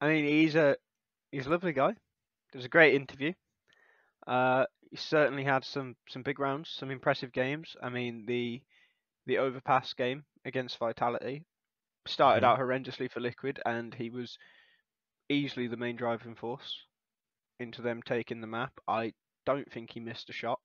I 0.00 0.08
mean 0.08 0.24
he's 0.26 0.54
a 0.56 0.76
he's 1.32 1.46
a 1.46 1.50
lovely 1.50 1.72
guy. 1.72 1.90
It 1.90 2.56
was 2.56 2.64
a 2.66 2.70
great 2.70 2.94
interview. 2.94 3.34
Uh 4.26 4.66
he 4.90 4.96
certainly 4.96 5.44
had 5.44 5.64
some 5.64 5.96
some 6.08 6.22
big 6.22 6.38
rounds, 6.40 6.70
some 6.70 6.90
impressive 6.90 7.32
games. 7.32 7.76
I 7.82 7.90
mean 7.90 8.26
the 8.26 8.62
the 9.26 9.38
overpass 9.38 9.94
game 9.94 10.24
against 10.44 10.78
Vitality 10.78 11.44
started 12.06 12.44
Mhm. 12.44 12.46
out 12.46 12.58
horrendously 12.58 13.10
for 13.10 13.20
Liquid 13.20 13.60
and 13.66 13.94
he 13.94 14.10
was 14.10 14.38
easily 15.28 15.66
the 15.68 15.76
main 15.76 15.96
driving 15.96 16.34
force 16.36 16.86
into 17.58 17.82
them 17.82 18.02
taking 18.02 18.40
the 18.40 18.46
map. 18.48 18.72
I 18.88 19.14
don't 19.46 19.70
think 19.72 19.92
he 19.92 20.00
missed 20.00 20.30
a 20.30 20.34
shot 20.34 20.60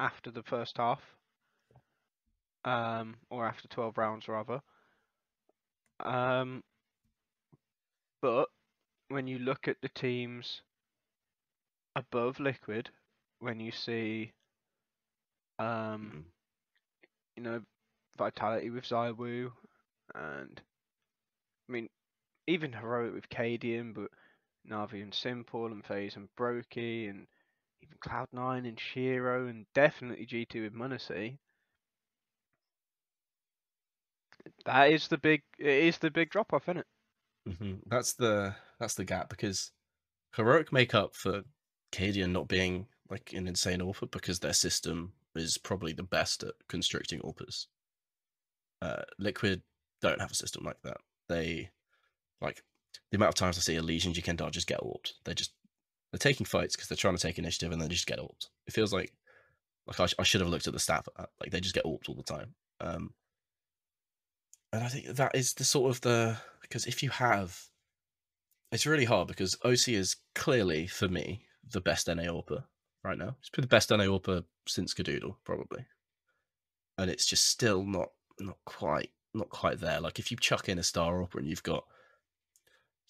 after 0.00 0.32
the 0.32 0.42
first 0.42 0.78
half, 0.78 1.16
um, 2.64 3.16
or 3.30 3.46
after 3.46 3.68
12 3.68 3.96
rounds 3.98 4.28
rather. 4.28 4.62
Um, 6.04 6.62
but 8.22 8.48
when 9.08 9.26
you 9.26 9.38
look 9.38 9.68
at 9.68 9.80
the 9.82 9.88
teams 9.90 10.62
above 11.94 12.40
Liquid, 12.40 12.90
when 13.40 13.60
you 13.60 13.70
see, 13.70 14.32
um, 15.58 16.10
Mm. 16.12 16.24
you 17.36 17.42
know, 17.42 17.64
Vitality 18.16 18.70
with 18.70 18.84
ZywOo, 18.84 19.52
and 20.14 20.62
I 21.68 21.72
mean, 21.72 21.88
even 22.46 22.72
Heroic 22.72 23.14
with 23.14 23.28
cadiaN, 23.30 23.94
but 23.94 24.10
Navi 24.68 25.02
and 25.02 25.12
s1mple, 25.12 25.72
and 25.72 25.84
FaZe 25.84 26.16
and 26.16 26.28
broky, 26.36 27.08
and 27.08 27.26
even 27.82 27.98
Cloud9 27.98 28.66
and 28.68 28.78
sh1ro, 28.78 29.48
and 29.50 29.66
definitely 29.74 30.26
G2 30.26 30.62
with 30.62 30.74
m0NESY. 30.74 31.38
That 34.64 34.92
is 34.92 35.08
the 35.08 35.18
big, 35.18 35.42
it 35.58 35.66
is 35.66 35.98
the 35.98 36.10
big 36.10 36.30
drop 36.30 36.52
off, 36.52 36.64
isn't 36.68 36.78
it? 36.78 36.86
hmm 37.58 37.74
That's 37.86 38.14
the 38.14 38.54
that's 38.78 38.94
the 38.94 39.04
gap 39.04 39.30
because 39.30 39.72
heroic 40.36 40.72
make 40.72 40.94
up 40.94 41.14
for 41.14 41.42
cadiaN 41.92 42.32
not 42.32 42.48
being 42.48 42.86
like 43.10 43.32
an 43.32 43.48
insane 43.48 43.80
AWPer 43.80 44.10
because 44.10 44.38
their 44.38 44.52
system 44.52 45.12
is 45.34 45.58
probably 45.58 45.92
the 45.92 46.02
best 46.02 46.42
at 46.42 46.54
constricting 46.68 47.20
AWPers. 47.20 47.66
Uh, 48.82 49.02
Liquid 49.18 49.62
don't 50.00 50.20
have 50.20 50.30
a 50.30 50.34
system 50.34 50.64
like 50.64 50.80
that. 50.84 50.98
They 51.28 51.70
like 52.40 52.62
the 53.10 53.16
amount 53.16 53.30
of 53.30 53.34
times 53.34 53.58
I 53.58 53.60
see 53.60 53.76
a 53.76 53.82
Legion 53.82 54.12
Yekindar 54.12 54.50
just 54.50 54.66
get 54.66 54.80
AWPed. 54.80 55.12
They 55.24 55.34
just 55.34 55.52
they're 56.12 56.18
taking 56.18 56.46
fights 56.46 56.76
because 56.76 56.88
they're 56.88 56.96
trying 56.96 57.16
to 57.16 57.22
take 57.22 57.38
initiative 57.38 57.72
and 57.72 57.80
they 57.80 57.88
just 57.88 58.06
get 58.06 58.18
AWPed. 58.18 58.46
It 58.66 58.72
feels 58.72 58.92
like 58.92 59.12
like 59.86 59.98
I, 60.00 60.06
sh- 60.06 60.14
I 60.18 60.22
should 60.22 60.40
have 60.40 60.50
looked 60.50 60.66
at 60.66 60.72
the 60.72 60.84
that. 60.88 61.28
Like 61.40 61.50
they 61.50 61.60
just 61.60 61.74
get 61.74 61.84
AWPed 61.84 62.08
all 62.08 62.14
the 62.14 62.22
time. 62.22 62.54
Um, 62.80 63.14
and 64.72 64.84
I 64.84 64.88
think 64.88 65.06
that 65.06 65.34
is 65.34 65.54
the 65.54 65.64
sort 65.64 65.90
of 65.90 66.00
the 66.02 66.36
because 66.60 66.86
if 66.86 67.02
you 67.02 67.10
have, 67.10 67.58
it's 68.72 68.86
really 68.86 69.04
hard 69.04 69.28
because 69.28 69.56
oSee 69.64 69.94
is 69.94 70.16
clearly 70.34 70.86
for 70.86 71.08
me 71.08 71.46
the 71.68 71.80
best 71.80 72.08
NA 72.08 72.22
AWPer 72.22 72.64
right 73.02 73.18
now. 73.18 73.36
He's 73.40 73.50
been 73.50 73.62
the 73.62 73.68
best 73.68 73.90
NA 73.90 74.04
AWPer 74.04 74.44
since 74.66 74.94
Skadoodle 74.94 75.36
probably, 75.44 75.84
and 76.98 77.10
it's 77.10 77.26
just 77.26 77.46
still 77.48 77.84
not 77.84 78.10
not 78.38 78.58
quite 78.64 79.10
not 79.34 79.48
quite 79.50 79.80
there. 79.80 80.00
Like 80.00 80.18
if 80.18 80.30
you 80.30 80.36
chuck 80.36 80.68
in 80.68 80.78
a 80.78 80.82
Star 80.82 81.14
AWPer 81.14 81.36
and 81.36 81.46
you've 81.46 81.62
got 81.62 81.84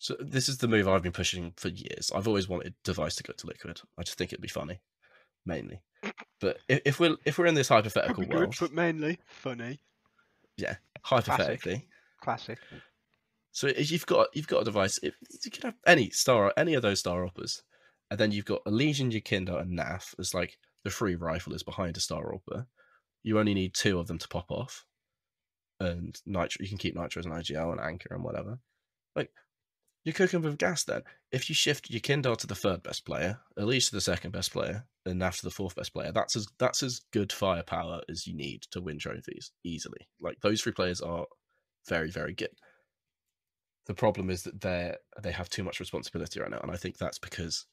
so 0.01 0.16
this 0.18 0.49
is 0.49 0.59
the 0.59 0.68
move 0.68 0.88
I've 0.88 1.03
been 1.03 1.12
pushing 1.12 1.53
for 1.59 1.68
years. 1.68 2.11
I've 2.14 2.27
always 2.27 2.49
wanted 2.49 2.75
Device 2.85 3.16
to 3.16 3.23
go 3.23 3.35
to 3.35 3.46
Liquid. 3.46 3.83
I 3.99 4.03
just 4.03 4.16
think 4.16 4.33
it'd 4.33 4.40
be 4.40 4.49
funny, 4.49 4.81
mainly. 5.44 5.83
But 6.40 6.57
if, 6.68 6.81
if 6.87 7.01
we're 7.01 7.16
if 7.27 7.38
we're 7.38 7.46
in 7.46 7.55
this 7.55 7.68
hypothetical 7.68 8.25
world, 8.27 8.57
but 8.59 8.73
mainly 8.73 9.18
funny. 9.27 9.81
Hypothetically, 11.03 11.89
Classic. 12.23 12.59
so 13.53 13.69
if 13.69 13.91
you've 13.91 14.07
got 14.07 14.29
you've 14.35 14.47
got 14.47 14.63
a 14.63 14.65
device, 14.65 14.99
if 15.03 15.15
you 15.45 15.51
could 15.51 15.65
have 15.65 15.77
any 15.87 16.11
star 16.11 16.53
any 16.57 16.75
of 16.75 16.83
those 16.83 17.01
Star 17.01 17.25
AWPers, 17.25 17.63
and 18.11 18.21
then 18.21 18.33
you've 18.33 18.45
got 18.45 18.63
Elysian, 18.67 19.11
Yekindar, 19.11 19.61
and 19.61 19.79
NAF 19.79 20.15
as 20.19 20.35
like 20.35 20.59
the 20.85 20.91
free 20.91 21.15
rifle 21.15 21.55
is 21.55 21.63
behind 21.63 21.97
a 21.97 22.01
Star 22.01 22.33
AWPer. 22.33 22.67
You 23.23 23.39
only 23.39 23.55
need 23.55 23.75
two 23.75 23.99
of 23.99 24.07
them 24.07 24.19
to 24.19 24.29
pop 24.29 24.51
off, 24.51 24.85
and 25.79 26.21
Nitro. 26.27 26.63
You 26.63 26.69
can 26.69 26.79
keep 26.79 26.95
Nitro 26.95 27.21
as 27.21 27.27
an 27.27 27.33
IGL 27.33 27.73
and 27.73 27.81
Anchor 27.81 28.15
and 28.15 28.25
whatever. 28.25 28.59
Like 29.17 29.31
you're 30.05 30.15
cooking 30.15 30.43
with 30.43 30.59
gas. 30.59 30.85
Then 30.85 31.03
if 31.31 31.49
you 31.49 31.55
shift 31.55 31.91
Yekindar 31.91 32.37
to 32.39 32.47
the 32.47 32.55
third 32.55 32.83
best 32.83 33.05
player, 33.05 33.41
at 33.59 33.67
least 33.67 33.91
to 33.91 33.97
the 33.97 34.01
second 34.01 34.33
best 34.33 34.53
player, 34.53 34.87
and 35.05 35.23
after 35.23 35.43
the 35.43 35.51
fourth 35.51 35.77
best 35.77 35.93
player, 35.93 36.13
that's 36.13 36.37
as 36.37 36.47
that's 36.59 36.83
as 36.83 37.01
good 37.13 37.33
firepower 37.33 38.01
as 38.09 38.27
you 38.27 38.35
need 38.35 38.63
to 38.71 38.81
win 38.81 38.99
trophies 38.99 39.53
easily. 39.65 40.09
Like 40.21 40.41
those 40.41 40.63
three 40.63 40.73
players 40.73 41.01
are 41.01 41.27
very 41.89 42.11
very 42.11 42.35
good. 42.35 42.51
The 43.87 43.95
problem 43.95 44.31
is 44.31 44.43
that 44.45 44.61
they 44.61 44.95
they 45.23 45.33
have 45.33 45.49
too 45.49 45.65
much 45.65 45.81
responsibility 45.81 46.41
right 46.41 46.51
now, 46.51 46.61
and 46.61 46.71
I 46.71 46.77
think 46.77 46.97
that's 46.97 47.19
because 47.19 47.67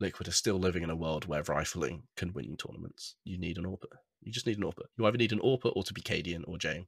Liquid 0.00 0.28
are 0.28 0.32
still 0.32 0.58
living 0.58 0.82
in 0.82 0.90
a 0.90 0.96
world 0.96 1.26
where 1.26 1.42
rifling 1.42 2.04
can 2.16 2.32
win 2.32 2.56
tournaments. 2.56 3.16
You 3.24 3.38
need 3.38 3.58
an 3.58 3.64
AWPer. 3.64 3.98
You 4.22 4.32
just 4.32 4.46
need 4.46 4.56
an 4.56 4.64
AWPer. 4.64 4.86
You 4.96 5.04
either 5.04 5.18
need 5.18 5.32
an 5.32 5.40
AWPer 5.40 5.72
or 5.76 5.82
to 5.82 5.92
be 5.92 6.00
cadiaN 6.00 6.44
or 6.46 6.56
jame, 6.56 6.86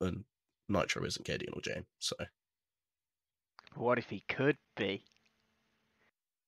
and 0.00 0.24
Nitro 0.68 1.04
isn't 1.06 1.26
cadiaN 1.26 1.56
or 1.56 1.62
jame. 1.62 1.84
So 1.98 2.16
What 3.76 3.98
if 3.98 4.08
he 4.10 4.24
could 4.28 4.56
be? 4.76 5.02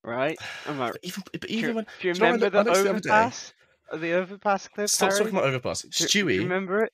Right? 0.05 0.39
I'm 0.67 0.79
but 0.79 0.99
even 1.03 1.23
but 1.33 1.41
do, 1.41 1.53
you, 1.53 1.59
even 1.59 1.75
when 1.77 1.87
do 2.01 2.09
you 2.09 2.15
do 2.15 2.19
you 2.21 2.25
remember 2.27 2.51
the 2.51 2.63
the 2.63 2.71
overpass? 2.71 3.53
Uh, 3.91 3.97
The 3.99 4.13
overpass 4.15 4.69
clip, 4.69 4.89
stop 4.89 5.11
Harry? 5.11 5.21
talking 5.25 5.39
about 5.39 5.49
overpass. 5.49 5.83
Do- 5.83 5.89
do 6.07 6.19
you 6.19 6.25
Stewie 6.25 6.39
remember 6.41 6.85
it? 6.85 6.93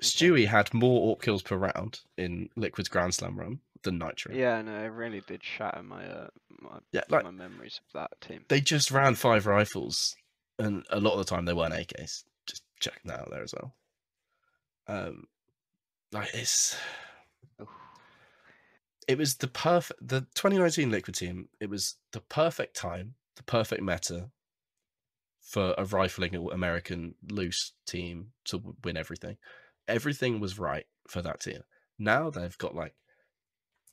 Stewie 0.00 0.46
had 0.46 0.72
more 0.74 1.16
AWP 1.16 1.22
kills 1.22 1.42
per 1.42 1.56
round 1.56 2.00
in 2.16 2.48
Liquid's 2.56 2.88
Grand 2.88 3.14
Slam 3.14 3.38
run 3.38 3.60
than 3.82 3.98
Nitro. 3.98 4.34
Yeah, 4.34 4.60
no, 4.62 4.72
it 4.82 4.88
really 4.88 5.20
did 5.26 5.42
shatter 5.42 5.82
my 5.82 6.06
uh, 6.06 6.28
my, 6.60 6.78
Yeah, 6.92 7.02
like 7.08 7.24
my 7.24 7.30
memories 7.30 7.80
of 7.86 7.92
that 8.00 8.20
team. 8.20 8.44
they 8.48 8.60
just 8.60 8.90
ran 8.90 9.14
five 9.14 9.46
rifles, 9.46 10.16
and 10.58 10.84
a 10.90 11.00
lot 11.00 11.12
of 11.12 11.18
the 11.18 11.24
time 11.24 11.44
they 11.44 11.52
weren't 11.54 11.74
AKs. 11.74 12.24
Just 12.46 12.62
checking 12.80 13.08
that 13.10 13.20
out 13.20 13.30
there 13.30 13.42
as 13.42 13.54
well. 13.54 13.74
Um, 14.86 15.26
like 16.12 16.30
it's. 16.34 16.76
It 19.08 19.18
was 19.18 19.36
the 19.36 19.48
perfect 19.48 20.06
the 20.06 20.20
2019 20.34 20.90
Liquid 20.90 21.14
team. 21.14 21.48
It 21.60 21.70
was 21.70 21.96
the 22.12 22.20
perfect 22.20 22.76
time, 22.76 23.14
the 23.36 23.42
perfect 23.42 23.82
meta 23.82 24.30
for 25.40 25.74
a 25.76 25.84
rifling 25.84 26.34
American 26.52 27.14
loose 27.30 27.72
team 27.86 28.28
to 28.46 28.74
win 28.82 28.96
everything. 28.96 29.36
Everything 29.86 30.40
was 30.40 30.58
right 30.58 30.86
for 31.08 31.20
that 31.22 31.40
team. 31.40 31.60
Now 31.98 32.30
they've 32.30 32.56
got 32.58 32.74
like 32.74 32.94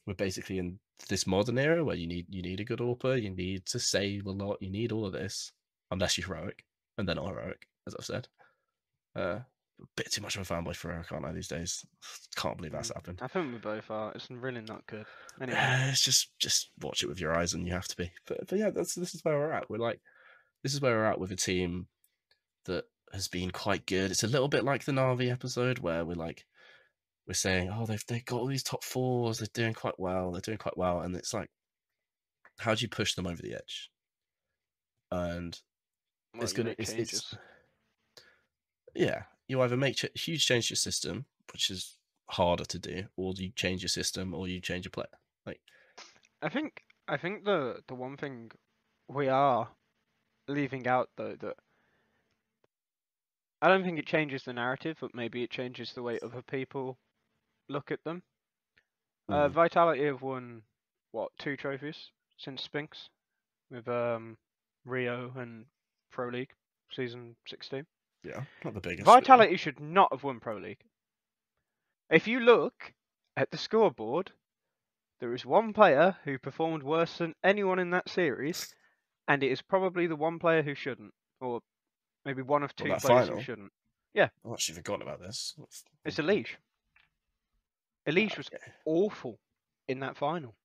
we're 0.08 0.14
basically 0.14 0.58
in 0.58 0.80
this 1.10 1.28
modern 1.28 1.58
era 1.58 1.84
where 1.84 1.96
you 1.96 2.08
need 2.08 2.28
you 2.30 2.42
need 2.42 2.60
a 2.60 2.64
good 2.66 2.80
AWPer, 2.80 3.22
you 3.22 3.30
need 3.30 3.66
to 3.68 3.80
save 3.80 4.26
a 4.26 4.32
lot, 4.32 4.62
you 4.62 4.70
need 4.70 4.92
all 4.92 5.06
of 5.06 5.14
this, 5.14 5.52
unless 5.92 6.18
you're 6.18 6.28
heroic, 6.28 6.66
and 6.98 7.08
they're 7.08 7.16
heroic, 7.16 7.68
as 7.88 7.96
I've 7.96 8.06
said. 8.06 8.28
Uh, 9.16 9.40
a 9.82 9.86
bit 9.96 10.12
too 10.12 10.22
much 10.22 10.36
of 10.36 10.50
a 10.50 10.54
fanboy 10.54 10.76
for 10.76 10.90
heroic, 10.90 11.12
aren't 11.12 11.26
I? 11.26 11.32
These 11.32 11.48
days, 11.48 11.86
can't 12.36 12.58
believe 12.58 12.72
that's 12.72 12.92
Mm. 12.92 12.96
happened. 12.96 13.20
I 13.22 13.28
think 13.28 13.52
we 13.52 13.58
both 13.60 13.90
are. 13.92 14.12
It's 14.14 14.30
really 14.30 14.62
not 14.62 14.86
good. 14.88 15.06
Anyway, 15.42 15.58
Uh, 15.58 15.90
it's 15.90 16.02
just 16.02 16.38
just 16.40 16.72
watch 16.80 17.04
it 17.04 17.08
with 17.08 17.20
your 17.20 17.36
eyes, 17.36 17.54
and 17.54 17.66
you 17.68 17.74
have 17.74 17.88
to 17.88 17.96
be. 17.98 18.12
But 18.28 18.48
but 18.48 18.60
yeah, 18.60 18.70
that's 18.70 18.96
this 18.96 19.14
is 19.16 19.24
where 19.24 19.38
we're 19.38 19.52
at. 19.54 19.70
We're 19.70 19.78
like, 19.78 20.00
this 20.64 20.74
is 20.74 20.82
where 20.82 20.96
we're 20.96 21.06
at 21.06 21.20
with 21.20 21.32
a 21.32 21.36
team 21.36 21.88
that 22.66 22.86
has 23.14 23.28
been 23.28 23.52
quite 23.52 23.86
good. 23.86 24.12
It's 24.12 24.24
a 24.24 24.28
little 24.28 24.48
bit 24.48 24.64
like 24.64 24.86
the 24.86 24.92
Navi 24.92 25.32
episode 25.32 25.80
where 25.80 26.06
we're 26.06 26.14
like, 26.16 26.46
we're 27.28 27.34
saying, 27.34 27.70
oh, 27.74 27.86
they've 27.86 28.06
they've 28.08 28.26
got 28.26 28.40
all 28.40 28.48
these 28.48 28.64
top 28.64 28.84
fours, 28.84 29.40
they're 29.40 29.48
doing 29.54 29.74
quite 29.74 30.00
well, 30.00 30.32
they're 30.32 30.42
doing 30.42 30.58
quite 30.58 30.78
well, 30.78 31.02
and 31.02 31.16
it's 31.16 31.34
like, 31.34 31.50
how 32.60 32.76
do 32.76 32.82
you 32.84 32.88
push 32.90 33.16
them 33.16 33.28
over 33.28 33.42
the 33.42 33.56
edge? 33.56 33.90
And 35.12 35.60
well, 36.34 36.44
it's 36.44 36.54
gonna 36.54 36.76
it's, 36.78 36.92
it's 36.92 37.36
yeah 38.96 39.24
you 39.52 39.62
either 39.62 39.78
make 39.78 39.96
ch- 39.98 40.06
huge 40.16 40.46
change 40.46 40.68
to 40.68 40.74
your 40.74 40.78
system 40.78 41.26
which 41.52 41.70
is 41.70 41.98
harder 42.30 42.66
to 42.66 42.80
do 42.80 43.08
or 43.18 43.34
you 43.36 43.52
change 43.52 43.82
your 43.84 43.90
system 43.90 44.34
or 44.34 44.48
you 44.48 44.62
change 44.62 44.86
your 44.86 44.92
player 44.92 45.08
I 46.42 46.50
think 46.50 46.84
I 47.08 47.18
think 47.18 47.46
the 47.46 47.84
the 47.88 47.96
one 47.96 48.16
thing 48.18 48.52
we 49.08 49.28
are 49.28 49.76
leaving 50.48 50.88
out 50.88 51.10
though 51.18 51.36
that 51.38 51.58
I 53.62 53.68
don't 53.70 53.84
think 53.84 53.98
it 53.98 54.06
changes 54.06 54.44
the 54.44 54.54
narrative, 54.54 54.98
but 55.02 55.16
maybe 55.16 55.42
it 55.44 55.50
changes 55.52 55.94
the 55.94 56.04
way 56.04 56.20
other 56.20 56.42
people 56.44 57.00
look 57.70 57.92
at 57.92 58.04
them. 58.04 58.24
Uh, 59.30 59.48
Mhm. 59.48 59.52
Vitality 59.52 60.04
have 60.06 60.22
won 60.22 60.64
what 61.12 61.32
two 61.40 61.58
trophies 61.58 62.12
since 62.38 62.68
Spinx 62.68 63.10
with 63.70 63.88
um 63.88 64.38
Rio 64.86 65.32
and 65.38 65.68
Pro 66.12 66.30
League 66.30 66.56
season 66.92 67.36
sixteen. 67.48 67.88
Yeah 68.24 68.44
not 68.64 68.74
the 68.74 68.82
biggest 68.82 69.06
Vitality 69.06 69.58
should 69.58 69.80
not 69.80 70.12
have 70.12 70.24
won 70.24 70.40
Pro 70.40 70.58
League. 70.58 70.84
If 72.10 72.28
you 72.28 72.40
look 72.40 72.94
at 73.38 73.52
the 73.52 73.58
scoreboard, 73.58 74.32
there 75.20 75.34
is 75.34 75.46
one 75.46 75.72
player 75.74 76.18
who 76.24 76.38
performed 76.38 76.84
worse 76.84 77.18
than 77.18 77.36
anyone 77.44 77.80
in 77.80 77.92
that 77.92 78.10
series, 78.10 78.76
and 79.28 79.42
it 79.44 79.52
is 79.52 79.62
probably 79.62 80.08
the 80.08 80.16
one 80.16 80.40
player 80.40 80.62
who 80.62 80.76
shouldn't, 80.76 81.14
or 81.40 81.62
maybe 82.26 82.42
one 82.42 82.64
of 82.64 82.76
two 82.76 82.90
that 82.90 83.02
players 83.02 83.28
final? 83.28 83.38
who 83.38 83.44
shouldn't. 83.44 83.72
Yeah. 84.14 84.30
i've 84.46 84.52
actually 84.52 84.76
forgotten 84.76 85.04
about 85.04 85.22
this 85.22 85.56
It's 86.04 86.18
Elige. 86.18 86.58
Elige 88.08 88.38
was 88.38 88.50
awful 88.86 89.40
in 89.88 90.00
that 90.02 90.18
final. 90.18 90.56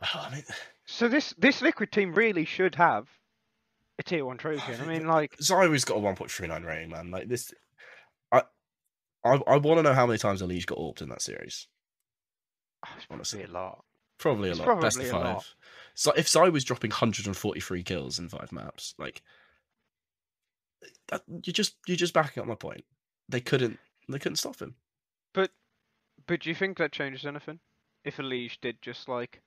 Well, 0.00 0.24
I 0.26 0.30
mean, 0.34 0.44
So 0.84 1.08
this 1.08 1.34
this 1.38 1.62
Liquid 1.62 1.90
team 1.90 2.12
really 2.14 2.44
should 2.44 2.74
have 2.76 3.08
a 3.98 4.02
tier 4.02 4.24
one 4.24 4.36
trophy. 4.38 4.74
I 4.74 4.84
mean, 4.86 5.06
like, 5.06 5.36
ZywOo's 5.38 5.84
got 5.84 5.96
a 5.98 6.00
1.39 6.00 6.64
rating 6.64 6.90
man 6.90 7.10
like 7.10 7.28
this 7.28 7.52
i 8.32 8.42
i, 9.24 9.34
I 9.46 9.56
want 9.56 9.78
to 9.78 9.82
know 9.82 9.94
how 9.94 10.06
many 10.06 10.18
times 10.18 10.42
Elige 10.42 10.66
got 10.66 10.78
AWPed 10.78 11.02
in 11.02 11.08
that 11.10 11.22
series 11.22 11.66
oh, 12.86 12.90
honestly. 13.10 13.42
a 13.44 13.48
lot. 13.48 13.84
probably 14.18 14.48
a 14.48 14.52
It's 14.52 14.60
lot 14.60 14.80
best 14.80 14.98
of 14.98 15.08
probably 15.08 15.28
a 15.28 15.32
lot. 15.32 15.42
five 15.42 15.54
so 15.94 16.12
if 16.12 16.28
Zy 16.28 16.50
was 16.50 16.64
dropping 16.64 16.90
143 16.90 17.82
kills 17.82 18.18
in 18.18 18.28
five 18.28 18.52
maps 18.52 18.94
like 18.98 19.22
that, 21.08 21.22
you're 21.28 21.52
just 21.54 21.76
you're 21.86 21.96
just 21.96 22.12
backing 22.12 22.40
up 22.42 22.46
my 22.48 22.54
point 22.54 22.84
they 23.28 23.40
couldn't 23.40 23.78
they 24.08 24.18
couldn't 24.18 24.36
stop 24.36 24.60
him 24.60 24.74
But 25.32 25.50
but 26.26 26.40
do 26.40 26.48
you 26.48 26.54
think 26.54 26.78
that 26.78 26.92
changes 26.92 27.24
anything? 27.26 27.60
If 28.04 28.18
a 28.18 28.22
Elige 28.22 28.60
did 28.60 28.80
just 28.82 29.08
like 29.08 29.42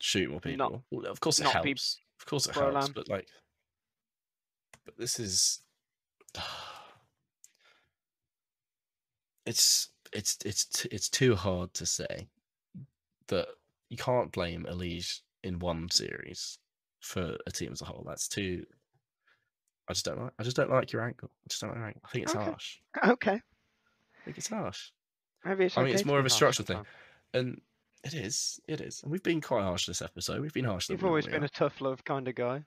shoot 0.00 0.30
more 0.30 0.40
people. 0.40 0.70
Not- 0.70 0.82
well, 0.90 1.06
of 1.10 1.20
course 1.20 1.40
it 1.40 1.44
not 1.44 1.52
helps. 1.54 2.00
Of 2.26 2.30
course 2.30 2.46
it 2.48 2.56
helps, 2.56 2.88
but 2.88 3.08
like, 3.08 3.28
but 4.84 4.98
this 4.98 5.20
is, 5.20 5.60
it's 9.46 9.90
it's 10.12 10.36
it's 10.44 10.86
it's 10.86 11.08
too 11.08 11.36
hard 11.36 11.72
to 11.74 11.86
say 11.86 12.26
that 13.28 13.46
you 13.90 13.96
can't 13.96 14.32
blame 14.32 14.66
Elige 14.68 15.20
in 15.44 15.60
one 15.60 15.88
series 15.88 16.58
for 17.00 17.36
a 17.46 17.52
team 17.52 17.70
as 17.70 17.80
a 17.80 17.84
whole. 17.84 18.02
That's 18.04 18.26
too. 18.26 18.64
I 19.88 19.92
just 19.92 20.04
don't 20.04 20.20
like. 20.20 20.32
I 20.40 20.42
just 20.42 20.56
don't 20.56 20.70
like 20.70 20.92
your 20.92 21.02
angle. 21.02 21.30
I 21.32 21.46
just 21.48 21.60
don't 21.60 21.70
like 21.70 21.78
your 21.78 21.86
angle. 21.86 22.02
I 22.04 22.08
think 22.08 22.24
it's 22.24 22.34
Okay. 22.34 22.44
harsh. 22.44 22.78
okay, 23.06 23.34
I 23.34 24.24
think 24.24 24.36
it's 24.36 24.48
harsh. 24.48 24.90
maybe 25.44 25.66
it's. 25.66 25.78
I 25.78 25.82
mean, 25.82 25.90
okay 25.90 25.94
it's 26.00 26.04
more 26.04 26.18
of 26.18 26.26
a 26.26 26.30
structural 26.30 26.66
thing. 26.66 26.84
And 27.34 27.60
it 28.06 28.14
is. 28.14 28.60
It 28.68 28.80
is. 28.80 29.02
And 29.02 29.10
we've 29.12 29.22
been 29.22 29.40
quite 29.40 29.62
harsh 29.62 29.86
this 29.86 30.02
episode. 30.02 30.40
We've 30.40 30.52
been 30.52 30.64
harsh. 30.64 30.88
You've 30.88 31.04
always 31.04 31.26
been 31.26 31.44
a 31.44 31.48
tough 31.48 31.80
love 31.80 32.04
kind 32.04 32.26
of 32.28 32.34
guy. 32.34 32.64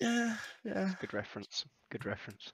Yeah, 0.00 0.36
yeah. 0.64 0.92
Good 1.00 1.12
reference. 1.14 1.64
Good 1.90 2.06
reference. 2.06 2.52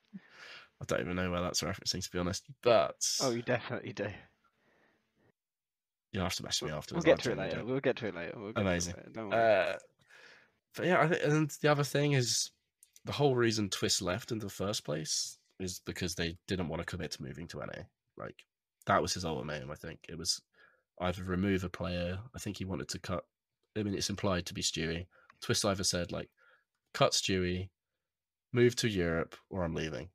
I 0.81 0.85
don't 0.87 1.01
even 1.01 1.17
know 1.17 1.31
where 1.31 1.41
that's 1.43 1.63
referencing, 1.63 2.03
to 2.03 2.11
be 2.11 2.19
honest. 2.19 2.45
But 2.63 2.97
Oh, 3.21 3.31
you 3.31 3.43
definitely 3.43 3.93
do. 3.93 4.09
you'll 6.13 6.25
have 6.25 6.35
to 6.37 6.43
message 6.45 6.63
me 6.63 6.69
We'll 6.69 6.79
afterwards. 6.79 7.05
get 7.05 7.19
I 7.21 7.23
to 7.23 7.33
it 7.33 7.39
later. 7.39 7.65
We'll 7.65 7.81
get 7.81 7.97
to 7.97 8.07
it 8.09 8.15
later. 8.15 8.33
We'll 8.37 8.53
get 8.53 8.63
to 8.63 8.91
it 8.91 9.17
later. 9.17 9.35
Uh, 9.37 9.77
but 10.77 10.87
yeah, 10.87 11.01
I 11.03 11.09
think, 11.09 11.23
and 11.25 11.51
the 11.61 11.71
other 11.71 11.85
thing 11.85 12.13
is 12.13 12.51
the 13.05 13.13
whole 13.13 13.37
reason 13.37 13.69
Twistzz 13.69 14.03
left 14.03 14.33
in 14.33 14.39
the 14.39 14.49
first 14.49 14.85
place 14.85 15.39
is 15.61 15.81
because 15.85 16.15
they 16.15 16.37
didn't 16.49 16.69
want 16.69 16.81
to 16.81 16.87
commit 16.87 17.13
to 17.13 17.23
moving 17.23 17.47
to 17.49 17.59
NA. 17.59 17.83
Like 18.17 18.45
that 18.87 19.03
was 19.03 19.15
his 19.15 19.25
ultimatum. 19.25 19.71
I 19.71 19.77
think 19.77 20.01
it 20.09 20.19
was 20.19 20.41
either 21.01 21.23
remove 21.23 21.65
a 21.65 21.69
player. 21.69 22.19
I 22.35 22.39
think 22.39 22.59
he 22.59 22.65
wanted 22.65 22.89
to 22.89 22.99
cut. 22.99 23.25
I 23.77 23.83
mean, 23.83 23.95
it's 23.95 24.11
implied 24.11 24.47
to 24.47 24.55
be 24.55 24.63
Stewie. 24.63 25.07
Twistzz 25.45 25.69
either 25.69 25.85
said 25.85 26.13
like, 26.13 26.29
cut 26.93 27.13
Stewie, 27.13 27.69
move 28.53 28.77
to 28.77 28.89
Europe, 28.89 29.37
or 29.51 29.65
I'm 29.65 29.75
leaving. 29.75 30.09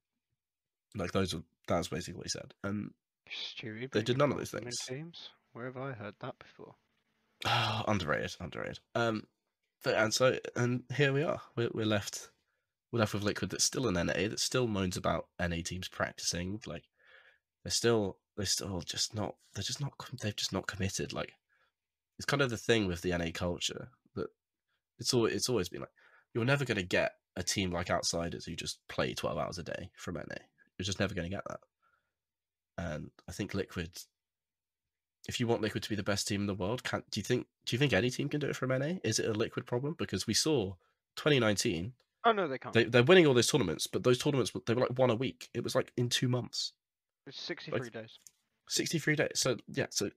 Like 0.96 1.12
those 1.12 1.34
are 1.34 1.44
that's 1.68 1.90
basically 1.90 2.16
what 2.16 2.26
he 2.26 2.30
said. 2.30 2.54
And 2.64 2.92
Stewie, 3.30 3.92
They 3.92 4.02
did 4.02 4.18
none 4.18 4.32
of 4.32 4.38
those 4.38 4.52
things. 4.52 4.78
Teams. 4.80 5.30
Where 5.54 5.66
have 5.66 5.78
I 5.78 5.92
heard 5.92 6.16
that 6.22 6.36
before? 6.40 6.76
underrated, 7.88 8.36
underrated. 8.40 8.80
Um, 8.96 9.24
but 9.84 9.96
and 9.96 10.14
so 10.14 10.38
and 10.56 10.84
here 10.96 11.14
we 11.14 11.24
are. 11.24 11.42
We're 11.56 11.70
we're 11.74 11.86
left 11.86 12.30
we're 12.92 13.00
left 13.00 13.14
with 13.14 13.24
Liquid 13.24 13.52
that's 13.52 13.64
still 13.64 13.88
an 13.88 13.94
NA 13.94 14.28
that 14.28 14.40
still 14.40 14.68
moans 14.68 14.98
about 14.98 15.28
NA 15.40 15.58
teams 15.64 15.88
practicing. 15.88 16.60
Like 16.66 16.86
they're 17.64 17.72
still 17.72 18.18
they're 18.40 18.46
still 18.46 18.80
just 18.80 19.14
not 19.14 19.36
they're 19.54 19.64
just 19.64 19.82
not 19.82 19.92
they've 20.22 20.36
just 20.36 20.54
not 20.54 20.66
committed. 20.66 21.12
Like 21.12 21.34
it's 22.18 22.26
kind 22.26 22.42
of 22.42 22.50
the 22.50 22.56
thing 22.56 22.88
with 22.88 23.02
the 23.02 23.12
NA 23.18 23.32
culture 23.34 23.90
that 24.16 24.28
it's 24.98 25.14
always 25.14 25.34
it's 25.34 25.50
always 25.50 25.68
been 25.68 25.82
like 25.82 25.92
you're 26.34 26.46
never 26.46 26.64
going 26.64 26.78
to 26.78 26.84
get 26.84 27.16
a 27.36 27.44
team 27.44 27.70
like 27.70 27.90
Outsiders 27.90 28.46
who 28.46 28.56
just 28.56 28.80
play 28.88 29.14
twelve 29.14 29.38
hours 29.38 29.58
a 29.58 29.64
day 29.64 29.92
from 29.98 30.16
NA. 30.16 30.40
You're 30.78 30.86
just 30.86 31.02
never 31.02 31.14
going 31.14 31.30
to 31.30 31.36
get 31.36 31.44
that. 31.50 31.60
And 32.78 33.12
I 33.28 33.34
think 33.34 33.54
Liquid 33.54 33.90
if 35.28 35.42
you 35.42 35.46
want 35.46 35.62
Liquid 35.62 35.84
to 35.84 35.90
be 35.90 35.98
the 35.98 36.02
best 36.02 36.26
team 36.26 36.40
in 36.40 36.48
the 36.48 36.54
world, 36.54 36.86
can 36.86 37.04
do 37.12 37.20
you 37.20 37.26
think 37.26 37.48
do 37.66 37.76
you 37.76 37.78
think 37.78 37.92
any 37.92 38.10
team 38.10 38.30
can 38.30 38.40
do 38.40 38.48
it 38.48 38.56
from 38.56 38.70
NA? 38.70 39.00
Is 39.04 39.20
it 39.20 39.28
a 39.28 39.34
Liquid 39.34 39.66
problem? 39.66 39.96
Because 39.98 40.26
we 40.26 40.34
saw 40.34 40.76
2019, 41.18 41.92
Oh 42.24 42.32
no, 42.32 42.48
they 42.48 42.58
can't. 42.58 42.74
they 42.74 42.86
they're 42.86 43.04
winning 43.04 43.28
all 43.28 43.34
those 43.34 43.52
tournaments, 43.52 43.86
but 43.86 44.04
those 44.04 44.18
tournaments 44.18 44.54
they 44.66 44.74
were 44.74 44.82
like 44.84 44.98
one 44.98 45.10
a 45.10 45.16
week. 45.16 45.50
It 45.54 45.62
was 45.66 45.76
like 45.76 45.92
in 45.98 46.08
two 46.08 46.30
months, 46.30 46.72
It's 47.30 47.42
63 47.42 47.90
days. 47.90 48.20
63 48.68 49.16
days. 49.16 49.30
So 49.36 49.58
yeah, 49.68 49.86
so 49.92 50.10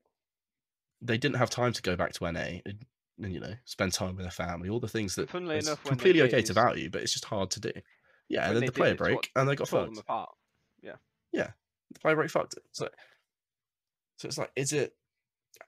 they 1.01 1.19
didn't 1.19 1.37
have 1.37 1.51
time 1.51 1.73
to 1.73 1.83
go 1.83 1.95
back 1.95 2.13
to 2.15 2.33
NA 2.33 2.61
and, 2.65 2.85
and 3.23 3.33
you 3.33 3.41
know 3.41 3.55
spend 3.65 3.93
time 3.93 4.17
with 4.17 4.25
their 4.25 4.31
family, 4.31 4.69
all 4.69 4.81
the 4.81 4.89
things 4.89 5.15
that 5.17 5.29
funnily 5.29 5.59
enough, 5.59 5.85
completely 5.85 6.23
okay 6.23 6.43
to 6.43 6.53
value, 6.53 6.91
but 6.91 7.03
it's 7.03 7.13
just 7.13 7.27
hard 7.27 7.51
to 7.53 7.61
do. 7.61 7.73
Yeah, 8.29 8.49
and 8.49 8.57
then 8.57 8.65
the 8.65 8.73
player 8.73 8.95
break, 8.95 9.31
and 9.37 9.49
they 9.49 9.55
got 9.55 9.69
fucked. 9.69 9.99
apart. 9.99 10.31
the 11.93 12.01
player 12.01 12.17
break 12.17 12.31
fucked 12.31 12.55
it. 12.55 12.63
So, 12.73 12.89
so 14.17 14.29
it's 14.29 14.39
like, 14.39 14.51
is 14.57 14.73
it 14.73 14.95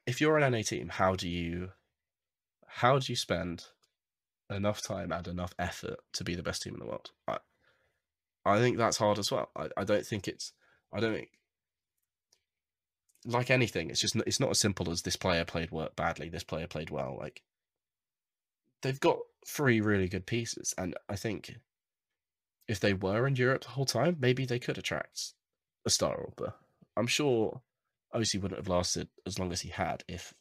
if 0.06 0.20
you're 0.20 0.38
an 0.38 0.50
NA 0.50 0.62
team, 0.62 0.88
how 0.88 1.14
do 1.14 1.28
you 1.28 1.70
how 2.66 2.98
do 2.98 3.12
you 3.12 3.16
spend 3.16 3.64
enough 4.50 4.82
time 4.82 5.12
and 5.12 5.28
enough 5.28 5.54
effort 5.58 5.98
to 6.14 6.24
be 6.24 6.34
the 6.34 6.42
best 6.42 6.62
team 6.62 6.74
in 6.74 6.80
the 6.80 6.86
world? 6.86 7.10
I 7.28 7.38
I 8.46 8.58
think 8.58 8.76
that's 8.76 8.98
hard 8.98 9.18
as 9.18 9.30
well. 9.30 9.50
I, 9.56 9.68
I 9.76 9.84
don't 9.84 10.06
think 10.06 10.28
it's 10.28 10.52
I 10.94 11.00
don't 11.00 11.14
think 11.14 11.30
like 13.26 13.50
anything, 13.50 13.90
it's 13.90 14.00
just 14.00 14.16
it's 14.16 14.40
not 14.40 14.50
as 14.50 14.60
simple 14.60 14.90
as 14.90 15.02
this 15.02 15.16
player 15.16 15.44
played 15.44 15.70
work 15.70 15.96
badly, 15.96 16.28
this 16.28 16.44
player 16.44 16.66
played 16.66 16.90
well. 16.90 17.16
Like 17.18 17.42
they've 18.82 19.00
got 19.00 19.18
three 19.46 19.80
really 19.80 20.08
good 20.08 20.26
pieces, 20.26 20.74
and 20.78 20.94
I 21.08 21.16
think 21.16 21.56
if 22.68 22.80
they 22.80 22.94
were 22.94 23.26
in 23.26 23.36
Europe 23.36 23.62
the 23.62 23.70
whole 23.70 23.86
time, 23.86 24.16
maybe 24.20 24.44
they 24.46 24.58
could 24.58 24.78
attract 24.78 25.32
a 25.84 25.90
star 25.90 26.16
AWPer. 26.16 26.52
I'm 26.96 27.06
sure 27.06 27.62
oSee 28.14 28.40
wouldn't 28.40 28.60
have 28.60 28.68
lasted 28.68 29.08
as 29.26 29.38
long 29.38 29.52
as 29.52 29.62
he 29.62 29.70
had 29.70 30.04
if 30.08 30.34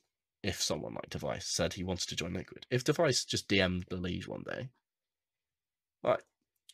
if 0.43 0.61
someone 0.61 0.93
like 0.93 1.09
Device 1.09 1.47
said 1.47 1.73
he 1.73 1.83
wanted 1.83 2.09
to 2.09 2.15
join 2.17 2.33
Liquid. 2.33 2.65
If 2.69 2.83
Device 2.83 3.23
just 3.23 3.47
DM'd 3.47 3.85
the 3.89 3.95
league 3.95 4.27
one 4.27 4.43
day, 4.43 4.69
like 6.03 6.23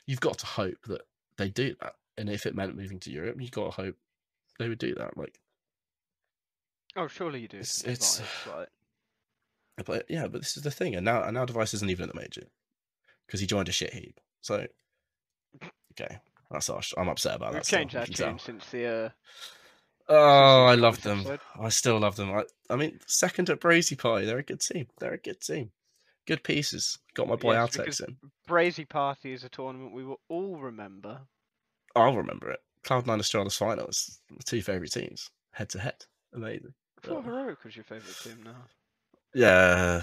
you've 0.08 0.20
got 0.20 0.40
to 0.40 0.46
hope 0.48 0.86
that 0.88 1.02
they 1.38 1.50
do 1.50 1.76
that. 1.82 1.94
And 2.20 2.30
if 2.30 2.46
it 2.46 2.56
meant 2.56 2.76
moving 2.76 3.00
to 3.02 3.12
Europe, 3.12 3.38
you've 3.40 3.52
got 3.52 3.66
to 3.76 3.82
hope 3.82 3.96
they 4.60 4.68
would 4.70 4.78
do 4.80 4.94
that. 4.96 5.18
Like 5.18 5.40
Oh, 6.96 7.08
surely 7.08 7.42
you 7.42 7.48
do. 7.48 7.58
It's- 7.58 7.84
it's- 7.86 8.22
like, 8.48 8.68
But 9.86 10.06
yeah, 10.10 10.28
but 10.28 10.42
this 10.42 10.58
is 10.58 10.64
the 10.64 10.72
thing, 10.72 10.96
and 10.96 11.06
now 11.06 11.24
and 11.24 11.34
now 11.36 11.46
Device 11.46 11.74
isn't 11.76 11.90
even 11.90 12.10
at 12.10 12.14
the 12.14 12.20
major 12.20 12.44
because 13.26 13.40
he 13.40 13.48
joined 13.48 13.70
a 13.70 13.72
shit 13.72 13.94
heap. 13.94 14.20
So 14.42 14.68
okay, 15.94 16.18
that's 16.52 16.68
harsh. 16.68 16.94
I'm 16.98 17.08
upset 17.08 17.36
about 17.38 17.54
we've 17.54 17.64
that. 17.64 17.68
changed 17.70 17.94
you 17.94 18.00
our 18.02 18.06
team 18.06 18.16
tell. 18.16 18.40
since 18.40 18.66
the. 18.72 18.86
Uh, 18.86 19.10
Oh, 20.12 20.66
I 20.66 20.74
love 20.74 21.04
them. 21.04 21.20
episode. 21.20 21.40
I 21.62 21.70
still 21.70 22.00
love 22.00 22.16
them. 22.16 22.32
I, 22.34 22.44
I 22.68 22.76
mean, 22.76 23.00
second 23.06 23.48
at 23.52 23.60
Brazy 23.62 23.96
Party, 23.96 24.26
they're 24.26 24.40
a 24.40 24.44
good 24.44 24.60
team. 24.60 24.88
They're 25.00 25.14
a 25.14 25.18
good 25.20 25.40
team. 25.40 25.70
Good 26.26 26.44
pieces. 26.44 26.98
Got 27.14 27.28
my 27.28 27.36
boy 27.36 27.54
Yes, 27.54 27.78
Altex 27.78 28.08
in. 28.08 28.18
Brazy 28.50 28.90
Party 28.90 29.34
is 29.34 29.44
a 29.44 29.50
tournament 29.50 29.94
we 29.94 30.04
will 30.04 30.20
all 30.28 30.58
remember. 30.58 31.20
I'll 32.00 32.16
remember 32.16 32.50
it. 32.52 32.60
Cloud9 32.84 33.20
Astralis 33.20 33.58
finals. 33.58 34.20
My 34.32 34.38
two 34.46 34.62
favorite 34.62 34.92
teams, 34.92 35.30
head 35.52 35.70
to 35.70 35.80
head. 35.80 36.06
Amazing. 36.34 36.74
I 37.04 37.08
thought. 37.08 37.24
Heroic 37.26 37.64
was 37.64 37.76
your 37.76 37.84
favourite 37.86 38.16
team 38.24 38.42
now. 38.44 38.66
Yeah, 39.34 40.02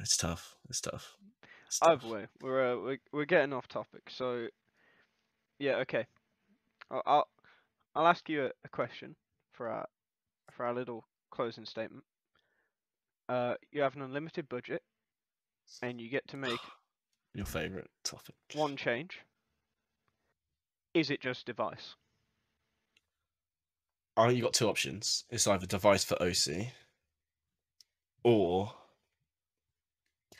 it's 0.00 0.16
tough. 0.16 0.56
It's 0.68 0.80
tough. 0.80 1.16
It's 1.66 1.78
tough. 1.78 2.02
Either 2.04 2.12
way, 2.14 2.26
we're, 2.42 2.72
uh, 2.72 2.76
we're 2.76 2.98
we're 3.12 3.24
getting 3.24 3.52
off 3.52 3.68
topic. 3.68 4.02
So, 4.10 4.48
yeah, 5.58 5.76
okay. 5.76 6.06
I'll 6.90 7.02
I'll, 7.06 7.28
I'll 7.94 8.06
ask 8.08 8.28
you 8.28 8.46
a, 8.46 8.50
a 8.64 8.68
question 8.68 9.14
for 9.52 9.68
our 9.68 9.86
for 10.50 10.66
our 10.66 10.74
little 10.74 11.04
closing 11.30 11.64
statement. 11.64 12.04
Uh, 13.28 13.54
you 13.70 13.80
have 13.82 13.94
an 13.94 14.02
unlimited 14.02 14.48
budget, 14.48 14.82
and 15.82 16.00
you 16.00 16.10
get 16.10 16.26
to 16.28 16.36
make 16.36 16.58
Your 17.34 17.46
favorite 17.46 17.88
topic. 18.04 18.34
one 18.54 18.76
change. 18.76 19.20
Is 20.94 21.10
it 21.10 21.20
just 21.20 21.46
device? 21.46 21.94
Oh, 24.16 24.28
you've 24.28 24.42
got 24.44 24.54
two 24.54 24.68
options. 24.68 25.24
It's 25.30 25.46
either 25.46 25.66
device 25.66 26.02
for 26.04 26.16
oSee 26.16 26.72
or 28.24 28.74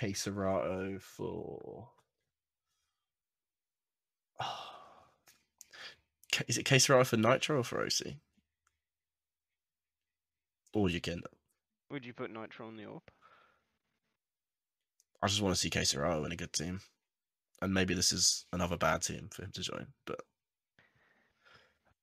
KSCERATO 0.00 1.00
for. 1.00 1.88
Is 6.48 6.58
it 6.58 6.66
KSCERATO 6.66 7.06
for 7.06 7.16
Nitro 7.16 7.58
or 7.58 7.64
for 7.64 7.84
oSee? 7.84 8.16
Or 10.72 10.88
you 10.88 11.00
can. 11.00 11.22
Would 11.90 12.04
you 12.04 12.12
put 12.12 12.30
Nitro 12.32 12.66
on 12.66 12.76
the 12.76 12.84
AWP? 12.84 13.00
I 15.22 15.26
just 15.26 15.42
want 15.42 15.54
to 15.54 15.60
see 15.60 15.70
KSCERATO 15.70 16.26
in 16.26 16.32
a 16.32 16.36
good 16.36 16.52
team. 16.52 16.80
And 17.62 17.74
maybe 17.74 17.94
this 17.94 18.10
is 18.10 18.46
another 18.52 18.76
bad 18.76 19.02
team 19.02 19.28
for 19.30 19.44
him 19.44 19.50
to 19.52 19.60
join. 19.60 19.88
But 20.06 20.20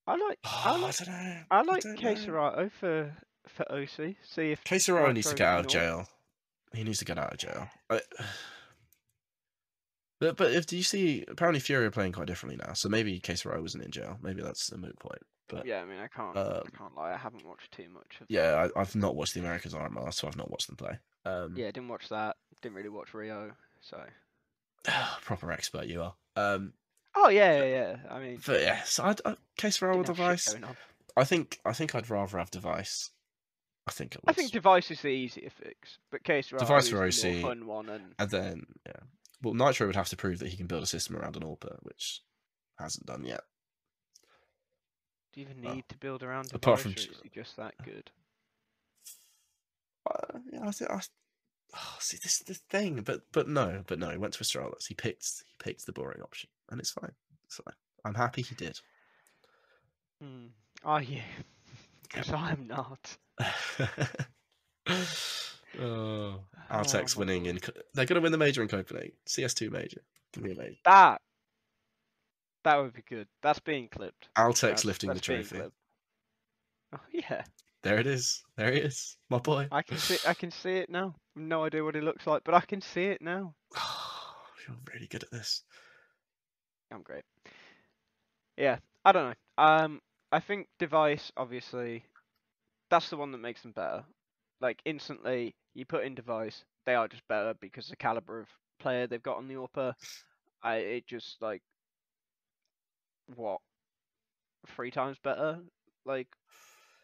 I 0.08 0.16
like 0.16 0.40
I 0.44 0.62
I 0.66 0.78
like 0.78 0.98
don't 0.98 1.08
know. 1.10 1.38
I 1.52 1.62
like 1.62 1.86
know. 1.86 2.70
For 2.80 3.16
for 3.48 3.66
oSee. 3.66 4.16
See 4.24 4.52
if 4.52 4.64
KSCERATO 4.64 5.14
needs 5.14 5.30
to 5.30 5.36
get 5.36 5.48
out 5.48 5.60
of 5.62 5.68
jail. 5.68 6.08
He 6.74 6.84
needs 6.84 7.00
to 7.00 7.06
get 7.06 7.18
out 7.18 7.34
of 7.34 7.40
jail. 7.40 7.70
I, 7.90 8.02
but 10.20 10.38
but 10.38 10.54
if 10.54 10.66
do 10.66 10.78
you 10.78 10.84
see 10.84 11.26
apparently 11.28 11.60
FURIA 11.60 11.88
are 11.88 11.92
playing 11.92 12.14
quite 12.14 12.28
differently 12.28 12.60
now, 12.66 12.74
so 12.74 12.90
maybe 12.90 13.20
KSCERATO 13.20 13.62
wasn't 13.62 13.84
in 13.84 13.92
jail. 13.92 14.18
Maybe 14.22 14.42
that's 14.42 14.72
a 14.72 14.78
moot 14.78 14.98
point. 15.00 15.22
But 15.50 15.66
yeah, 15.66 15.82
I 15.82 15.86
mean 15.86 16.00
I 16.00 16.08
can't 16.08 16.38
um, 16.38 16.64
I 16.66 16.78
can't 16.78 16.96
lie. 16.96 17.14
I 17.14 17.18
haven't 17.18 17.46
watched 17.46 17.72
too 17.72 17.90
much 17.94 18.18
of. 18.22 18.28
Yeah, 18.30 18.68
I, 18.76 18.80
I've 18.80 18.96
not 18.96 19.16
watched 19.16 19.34
the 19.34 19.40
Americas 19.42 19.74
RMR, 19.74 20.14
so 20.14 20.28
I've 20.28 20.38
not 20.38 20.52
watched 20.52 20.68
them 20.68 20.76
play. 20.76 20.98
Um, 21.26 21.54
Yeah, 21.56 21.68
didn't 21.68 21.90
watch 21.90 22.10
that. 22.10 22.36
Didn't 22.62 22.76
really 22.76 22.90
watch 22.90 23.14
Rio. 23.14 23.52
So. 23.82 24.02
proper 25.22 25.52
expert 25.52 25.88
you 25.88 26.02
are. 26.02 26.16
Um, 26.36 26.74
Oh 27.20 27.30
yeah, 27.30 27.58
yeah, 27.58 27.66
yeah. 27.66 27.96
I 28.12 28.20
mean, 28.20 28.40
but 28.46 28.62
yeah, 28.62 28.84
so 28.84 29.04
I, 29.04 29.16
I 29.26 29.36
KSCERATO 29.58 29.80
didn't 29.80 29.98
with 29.98 30.08
device. 30.08 30.56
I 31.16 31.24
think 31.24 31.60
I 31.66 31.74
think 31.74 31.96
I'd 31.96 32.12
rather 32.12 32.38
have 32.38 32.52
device. 32.52 33.10
I 33.88 33.92
think 33.92 34.16
it 34.16 34.22
I 34.28 34.34
think 34.34 34.52
device 34.52 34.92
is 34.92 35.02
the 35.02 35.10
easier 35.10 35.50
fix, 35.50 35.98
but 36.12 36.24
KSCERATO 36.24 36.60
Device 36.60 36.84
is 36.84 36.90
for 36.90 36.96
the 36.96 37.02
more 37.02 37.08
oSee. 37.08 37.42
fun 37.42 37.68
one, 37.68 37.90
and 37.90 38.04
And 38.20 38.30
then, 38.30 38.66
yeah. 38.86 39.00
Well, 39.42 39.54
Nitro 39.54 39.88
would 39.88 39.96
have 39.96 40.10
to 40.10 40.18
prove 40.18 40.40
that 40.40 40.50
he 40.50 40.58
can 40.58 40.68
build 40.68 40.84
a 40.84 40.88
system 40.88 41.16
around 41.16 41.36
an 41.36 41.44
AWPer, 41.44 41.78
which 41.84 42.22
hasn't 42.78 43.06
done 43.06 43.24
yet. 43.24 43.42
do 45.34 45.42
you 45.42 45.48
even 45.48 45.64
well, 45.64 45.76
need 45.76 45.90
to 45.90 45.98
build 45.98 46.22
around 46.22 46.52
apart 46.54 46.82
from 46.82 46.92
or 46.92 46.96
is 46.96 47.08
he 47.24 47.30
just 47.30 47.56
that 47.58 47.74
good? 47.84 48.12
Uh, 50.10 50.40
yeah, 50.52 50.68
I 50.68 50.72
think 50.72 50.92
I. 50.92 51.00
Oh, 51.76 51.96
see, 52.00 52.18
this 52.22 52.42
is 52.42 52.46
the 52.46 52.54
thing, 52.54 53.02
but 53.02 53.22
but 53.32 53.48
no, 53.48 53.84
but 53.88 53.98
no. 53.98 54.10
He 54.12 54.18
went 54.18 54.34
to 54.34 54.44
Astralis. 54.44 54.88
He 54.88 54.94
picked 54.94 55.44
he 55.46 55.54
picked 55.64 55.86
the 55.86 55.94
boring 55.94 56.22
option, 56.22 56.50
and 56.70 56.80
it's 56.80 56.92
fine. 56.92 57.12
Fine. 57.50 57.76
I'm 58.06 58.14
happy 58.14 58.42
he 58.42 58.56
did. 58.56 58.80
Hmm. 60.22 60.48
Are 60.84 61.02
you? 61.02 61.22
Because 62.04 62.32
I'm 62.32 62.68
not. 62.68 63.18
oh, 64.90 64.98
Oh 65.80 66.40
Altex 66.72 67.16
my 67.16 67.20
winning 67.20 67.46
in. 67.48 67.60
They're 67.94 68.06
gonna 68.06 68.22
win 68.22 68.32
the 68.32 68.38
major 68.38 68.62
in 68.62 68.70
Copenhagen. 68.70 69.12
CS2 69.28 69.70
major. 69.72 70.02
Gonna 70.34 70.48
be 70.48 70.54
amazing. 70.54 70.78
That. 70.86 71.22
That 72.64 72.78
would 72.78 72.94
be 72.94 73.04
good. 73.08 73.28
That's 73.44 73.60
being 73.60 73.90
clipped. 73.90 74.30
Altex 74.38 74.62
That's- 74.62 74.86
lifting 74.86 75.10
the 75.10 75.16
that's 75.16 75.28
being 75.28 75.44
trophy. 75.44 75.70
Oh 76.94 77.00
yeah, 77.12 77.44
There 77.84 78.00
it 78.00 78.08
is. 78.08 78.42
There 78.56 78.72
it 78.72 78.86
is. 78.86 79.18
My 79.30 79.40
boy. 79.40 79.68
I 79.72 79.82
can 79.82 79.98
see. 79.98 80.18
I 80.26 80.34
can 80.34 80.52
see 80.52 80.78
it 80.78 80.90
now. 80.90 81.14
No 81.36 81.66
idea 81.66 81.84
what 81.84 81.98
it 81.98 82.04
looks 82.04 82.26
like, 82.26 82.44
but 82.46 82.54
I 82.54 82.62
can 82.62 82.80
see 82.80 83.06
it 83.06 83.22
now. 83.22 83.54
Oh, 83.76 84.34
You're 84.68 84.78
really 84.94 85.08
good 85.08 85.24
at 85.24 85.32
this. 85.32 85.64
I'm 86.92 87.02
great. 87.02 87.24
Yeah, 88.58 88.78
I 89.06 89.12
don't 89.12 89.30
know. 89.30 89.64
Um, 89.64 90.02
I 90.32 90.40
think 90.40 90.68
device 90.80 91.32
obviously, 91.38 92.04
that's 92.90 93.10
the 93.10 93.18
one 93.18 93.32
that 93.32 93.38
makes 93.40 93.62
them 93.62 93.72
better. 93.72 94.04
Like 94.62 94.82
instantly, 94.86 95.56
you 95.74 95.86
put 95.86 96.04
in 96.06 96.16
device, 96.16 96.64
they 96.86 96.96
are 96.96 97.08
just 97.08 97.28
better 97.28 97.54
because 97.60 97.88
the 97.90 97.96
caliber 97.96 98.40
of 98.40 98.50
player 98.80 99.08
they've 99.08 99.22
got 99.24 99.38
on 99.38 99.48
the 99.48 99.56
AWPer. 99.56 99.94
I 100.64 100.76
it 100.78 101.08
just 101.08 101.42
like 101.42 101.62
what 103.36 103.62
three 104.68 104.92
times 104.92 105.18
better. 105.20 105.60
Like 106.06 106.28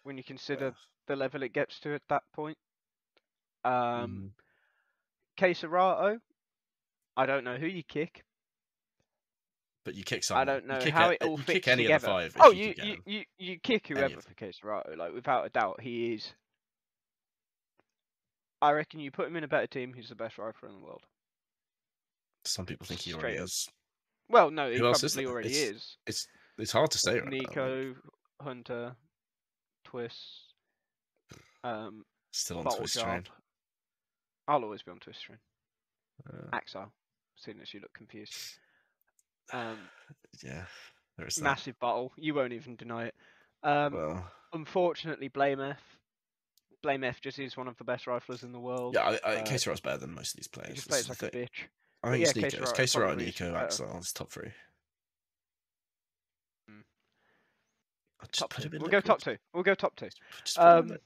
when 0.03 0.17
you 0.17 0.23
consider 0.23 0.73
the 1.07 1.15
level 1.15 1.43
it 1.43 1.53
gets 1.53 1.79
to 1.81 1.93
at 1.95 2.01
that 2.09 2.23
point. 2.33 2.57
Um, 3.63 4.23
mm, 4.23 4.33
KSCERATO, 5.37 6.21
I 7.17 7.25
don't 7.25 7.43
know 7.43 7.57
who 7.57 7.67
you 7.67 7.83
kick. 7.83 8.23
But 9.85 9.95
you 9.95 10.03
kick 10.03 10.23
someone. 10.23 10.47
I 10.47 10.51
don't 10.53 10.65
know 10.65 10.79
how 10.91 11.09
a- 11.09 11.13
it 11.13 11.23
all 11.23 11.31
you 11.31 11.37
fits 11.43 11.65
kick 11.65 11.67
any 11.67 11.83
together. 11.83 12.07
of 12.09 12.23
the 12.23 12.29
five. 12.29 12.35
oh, 12.39 12.51
you, 12.51 12.73
you, 12.77 12.83
you, 12.83 12.97
you 13.05 13.23
you 13.37 13.59
kick 13.59 13.87
whoever 13.87 14.21
for 14.21 14.33
KSCERATO. 14.33 14.95
Like 14.97 15.13
without 15.13 15.45
a 15.45 15.49
doubt, 15.49 15.81
he 15.81 16.13
is. 16.13 16.33
I 18.61 18.71
reckon 18.71 19.01
you 19.01 19.11
put 19.11 19.27
him 19.27 19.35
in 19.35 19.43
a 19.43 19.47
better 19.47 19.67
team. 19.67 19.93
He's 19.93 20.07
the 20.09 20.15
best 20.15 20.37
rifler 20.37 20.69
in 20.69 20.75
the 20.75 20.85
world. 20.85 21.01
Some 22.45 22.65
people 22.65 22.85
think 22.87 23.01
he 23.01 23.13
already 23.13 23.37
is. 23.37 23.67
Well, 24.29 24.51
no, 24.51 24.69
he 24.71 24.77
Who 24.77 24.89
is 24.89 24.99
probably 25.01 25.25
already 25.25 25.49
It's- 25.49 25.75
is. 25.75 25.97
It's 26.07 26.27
it's 26.57 26.71
hard 26.71 26.91
to 26.91 26.97
say 26.97 27.19
right 27.19 27.29
now. 27.29 27.37
NiKo, 27.39 27.95
Hunter, 28.41 28.95
Twistzz, 29.87 30.43
um, 31.63 32.05
still 32.31 32.59
on 32.59 32.65
Twistzz 32.65 33.01
train. 33.03 33.23
I'll 34.47 34.63
always 34.63 34.81
be 34.83 34.91
on 34.91 34.99
Twistzz 34.99 35.19
train. 35.21 35.39
Uh, 36.31 36.47
Axel, 36.53 36.91
seeing 37.35 37.59
as 37.61 37.73
you 37.73 37.79
look 37.81 37.93
confused. 37.93 38.33
Um, 39.51 39.77
yeah, 40.43 40.63
there 41.17 41.27
is 41.27 41.35
that. 41.35 41.43
massive 41.43 41.79
bottle. 41.79 42.11
You 42.17 42.33
won't 42.33 42.53
even 42.53 42.75
deny 42.75 43.05
it. 43.05 43.15
Um, 43.63 43.93
well, 43.93 44.31
unfortunately, 44.53 45.29
blameF. 45.29 45.77
Blame 46.81 47.05
F 47.05 47.21
just 47.21 47.39
is 47.39 47.55
one 47.55 47.69
of 47.69 47.77
the 47.77 47.85
best 47.85 48.07
riflers 48.07 48.43
in 48.43 48.51
the 48.51 48.59
world. 48.59 48.95
yeah, 48.95 49.17
I, 49.23 49.31
I, 49.31 49.35
uh, 49.37 49.75
better 49.83 49.97
than 49.97 50.13
most 50.13 50.33
of 50.33 50.35
these 50.37 50.49
he 50.53 50.59
players. 50.59 50.75
just 50.75 50.89
plays 50.89 51.07
like 51.07 51.23
a 51.23 51.29
bitch. 51.29 51.47
I 52.03 52.11
think 52.11 52.23
it's 52.23 52.35
yeah, 52.35 52.43
NiKo. 52.43 52.61
It's 52.61 52.71
KSCERATO 52.73 52.75
Quesera, 52.75 52.99
probably 53.05 53.27
is 53.27 53.39
Nico. 53.39 53.55
Axel. 53.55 53.97
It's 53.97 54.11
top 54.11 54.29
three. 54.29 54.51
Mm. 56.69 56.83
Just 58.27 58.39
Top 58.39 58.49
put 58.49 58.63
two. 58.63 58.67
him 58.67 58.73
in 58.75 58.81
We'll 58.81 58.91
go 58.91 58.99
top 58.99 59.21
two. 59.21 59.37
We'll 59.53 59.63
go 59.63 59.75
top 59.75 59.95
two. 59.95 60.09
Just 60.43 60.57
put 60.57 60.63
him 60.65 60.85
in 60.85 60.91
Um, 60.91 60.97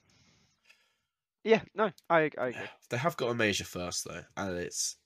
yeah, 1.44 1.60
no, 1.76 1.92
I, 2.10 2.18
I 2.36 2.48
agree. 2.48 2.54
They 2.90 2.96
have 2.98 3.16
got 3.16 3.30
a 3.30 3.34
major 3.34 3.64
first 3.64 4.04
though, 4.04 4.22
and 4.36 4.58
it's? 4.58 4.96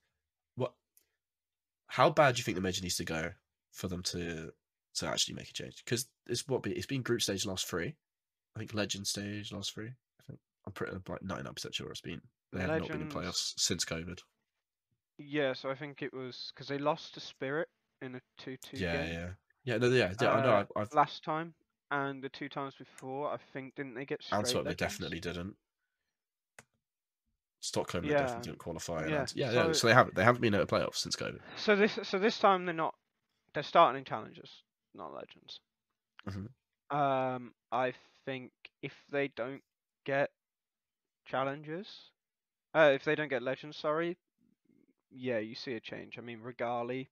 How 1.92 2.08
bad 2.08 2.34
do 2.34 2.38
you 2.38 2.44
think 2.44 2.54
the 2.54 2.62
major 2.62 2.80
needs 2.80 2.96
to 2.96 3.04
go 3.04 3.32
for 3.70 3.86
them 3.86 4.02
to 4.04 4.50
to 4.94 5.06
actually 5.06 5.34
make 5.34 5.50
a 5.50 5.52
change? 5.52 5.82
Because 5.84 6.06
it's 6.26 6.48
what 6.48 6.62
be 6.62 6.72
it's 6.72 6.86
been 6.86 7.02
group 7.02 7.20
stage 7.20 7.44
last 7.44 7.66
three, 7.66 7.96
I 8.56 8.58
think 8.58 8.72
legend 8.72 9.06
stage 9.06 9.52
last 9.52 9.74
three. 9.74 9.88
I 9.88 10.22
think 10.26 10.38
I'm 10.66 10.72
pretty 10.72 10.94
like 10.94 11.22
ninety 11.22 11.44
nine 11.44 11.52
percent 11.52 11.74
sure 11.74 11.90
it's 11.90 12.00
been. 12.00 12.22
They 12.50 12.60
have 12.60 12.80
not 12.80 12.88
been 12.88 13.02
in 13.02 13.08
playoffs 13.08 13.52
since 13.58 13.84
COVID. 13.84 14.20
Yeah, 15.18 15.52
so 15.52 15.70
I 15.70 15.74
think 15.74 16.00
it 16.00 16.14
was 16.14 16.50
because 16.54 16.68
they 16.68 16.78
lost 16.78 17.12
to 17.14 17.20
Spirit 17.20 17.68
in 18.00 18.14
a 18.14 18.20
two-two 18.38 18.78
Yeah, 18.78 19.04
game 19.04 19.12
yeah, 19.12 19.28
yeah. 19.64 19.76
No, 19.76 19.88
yeah, 19.88 20.12
yeah. 20.18 20.30
I 20.30 20.42
know. 20.42 20.48
Uh, 20.48 20.64
I've, 20.76 20.82
I've 20.82 20.94
last 20.94 21.22
time, 21.22 21.52
and 21.90 22.22
the 22.22 22.30
two 22.30 22.48
times 22.48 22.74
before, 22.74 23.28
I 23.30 23.36
think 23.52 23.74
didn't 23.74 23.94
they 23.94 24.06
get 24.06 24.22
straight 24.22 24.38
Antwerp. 24.38 24.64
They 24.64 24.74
definitely 24.74 25.20
didn't. 25.20 25.56
Stockholm, 27.62 28.04
they 28.04 28.10
Yeah, 28.10 28.18
definitely 28.18 28.42
didn't 28.50 28.58
qualify. 28.58 29.02
and 29.02 29.10
yeah, 29.10 29.26
yeah, 29.34 29.50
so- 29.52 29.72
So 29.72 29.86
they 29.86 29.94
haven't. 29.94 30.14
They 30.16 30.24
haven't 30.24 30.40
been 30.42 30.54
at 30.54 30.60
a 30.60 30.66
playoff 30.66 30.96
since 30.96 31.14
COVID. 31.16 31.40
So 31.56 31.76
this, 31.76 31.98
so 32.02 32.18
this 32.18 32.38
time 32.38 32.64
they're 32.66 32.74
not. 32.74 32.94
They're 33.54 33.62
starting 33.62 33.98
in 34.00 34.04
challenges, 34.04 34.50
not 34.94 35.12
legends. 35.14 35.60
Mhm. 36.26 36.48
Um, 36.94 37.54
I 37.70 37.92
think 38.24 38.52
if 38.82 38.92
they 39.10 39.28
don't 39.28 39.62
get 40.04 40.30
challenges, 41.24 42.10
uh, 42.74 42.90
if 42.94 43.04
they 43.04 43.14
don't 43.14 43.28
get 43.28 43.42
legends, 43.42 43.76
sorry, 43.76 44.18
yeah, 45.10 45.38
you 45.38 45.54
see 45.54 45.74
a 45.74 45.80
change. 45.80 46.18
I 46.18 46.20
mean, 46.22 46.40
Regali 46.40 47.10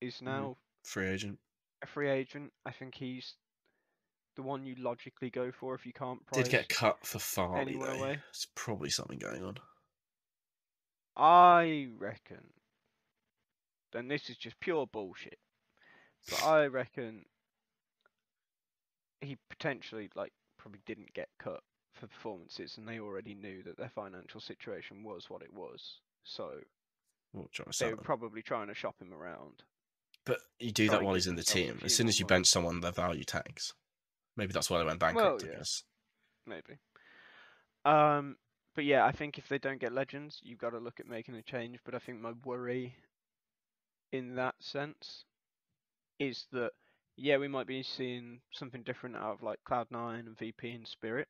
is 0.00 0.14
Mm-hmm. 0.16 0.24
now 0.26 0.56
Free 0.84 1.08
agent. 1.08 1.40
a 1.82 1.86
free 1.86 2.08
agent. 2.08 2.52
I 2.64 2.70
think 2.70 2.94
he's 2.94 3.34
the 4.38 4.42
one 4.44 4.64
you 4.64 4.76
logically 4.78 5.30
go 5.30 5.50
for 5.50 5.74
if 5.74 5.84
you 5.84 5.92
can't. 5.92 6.20
Did 6.32 6.48
get 6.48 6.68
cut 6.68 7.04
for 7.04 7.18
Farley 7.18 7.74
though. 7.74 7.86
away? 7.86 8.20
It's 8.30 8.46
probably 8.54 8.88
something 8.88 9.18
going 9.18 9.44
on. 9.44 9.56
I 11.16 11.88
reckon, 11.98 12.44
Then 13.92 14.06
this 14.06 14.30
is 14.30 14.36
just 14.36 14.60
pure 14.60 14.86
bullshit, 14.86 15.40
but 16.30 16.44
I 16.44 16.66
reckon 16.68 17.24
he 19.20 19.36
potentially 19.50 20.08
like 20.14 20.32
probably 20.56 20.78
didn't 20.86 21.12
get 21.14 21.30
cut 21.40 21.64
for 21.94 22.06
performances, 22.06 22.78
and 22.78 22.86
they 22.86 23.00
already 23.00 23.34
knew 23.34 23.64
that 23.64 23.76
their 23.76 23.90
financial 23.92 24.40
situation 24.40 25.02
was 25.02 25.28
what 25.28 25.42
it 25.42 25.52
was, 25.52 25.96
so 26.22 26.60
they 27.80 27.90
were 27.90 27.96
probably 27.96 28.42
trying 28.42 28.68
to 28.68 28.74
shop 28.74 28.94
him 29.02 29.12
around. 29.12 29.64
But 30.24 30.38
you 30.60 30.70
do 30.70 30.88
that 30.90 31.02
while 31.02 31.14
he's 31.14 31.26
in 31.26 31.34
the 31.34 31.42
team. 31.42 31.80
As 31.82 31.96
soon 31.96 32.06
as 32.06 32.20
you 32.20 32.26
bench 32.26 32.46
someone, 32.46 32.80
their 32.80 32.92
value 32.92 33.24
tanks. 33.24 33.72
Maybe 34.38 34.52
that's 34.52 34.70
why 34.70 34.78
they 34.78 34.84
went 34.84 35.00
bankrupt. 35.00 35.42
yeah. 35.42 35.50
I 35.50 35.56
guess. 35.56 35.82
maybe. 36.46 36.78
Um, 37.84 38.36
but 38.74 38.84
yeah, 38.84 39.04
I 39.04 39.12
think 39.12 39.36
if 39.38 39.48
they 39.48 39.58
don't 39.58 39.80
get 39.80 39.92
legends, 39.92 40.40
you've 40.42 40.60
got 40.60 40.70
to 40.70 40.78
look 40.78 41.00
at 41.00 41.08
making 41.08 41.34
a 41.34 41.42
change. 41.42 41.80
But 41.84 41.94
I 41.94 41.98
think 41.98 42.20
my 42.20 42.32
worry 42.44 42.94
in 44.12 44.36
that 44.36 44.54
sense 44.60 45.24
is 46.18 46.46
that 46.52 46.70
yeah, 47.16 47.36
we 47.36 47.48
might 47.48 47.66
be 47.66 47.82
seeing 47.82 48.40
something 48.52 48.82
different 48.84 49.16
out 49.16 49.34
of 49.34 49.42
like 49.42 49.58
Cloud 49.64 49.88
Nine 49.90 50.26
and 50.28 50.38
VP 50.38 50.70
and 50.70 50.86
Spirit. 50.86 51.26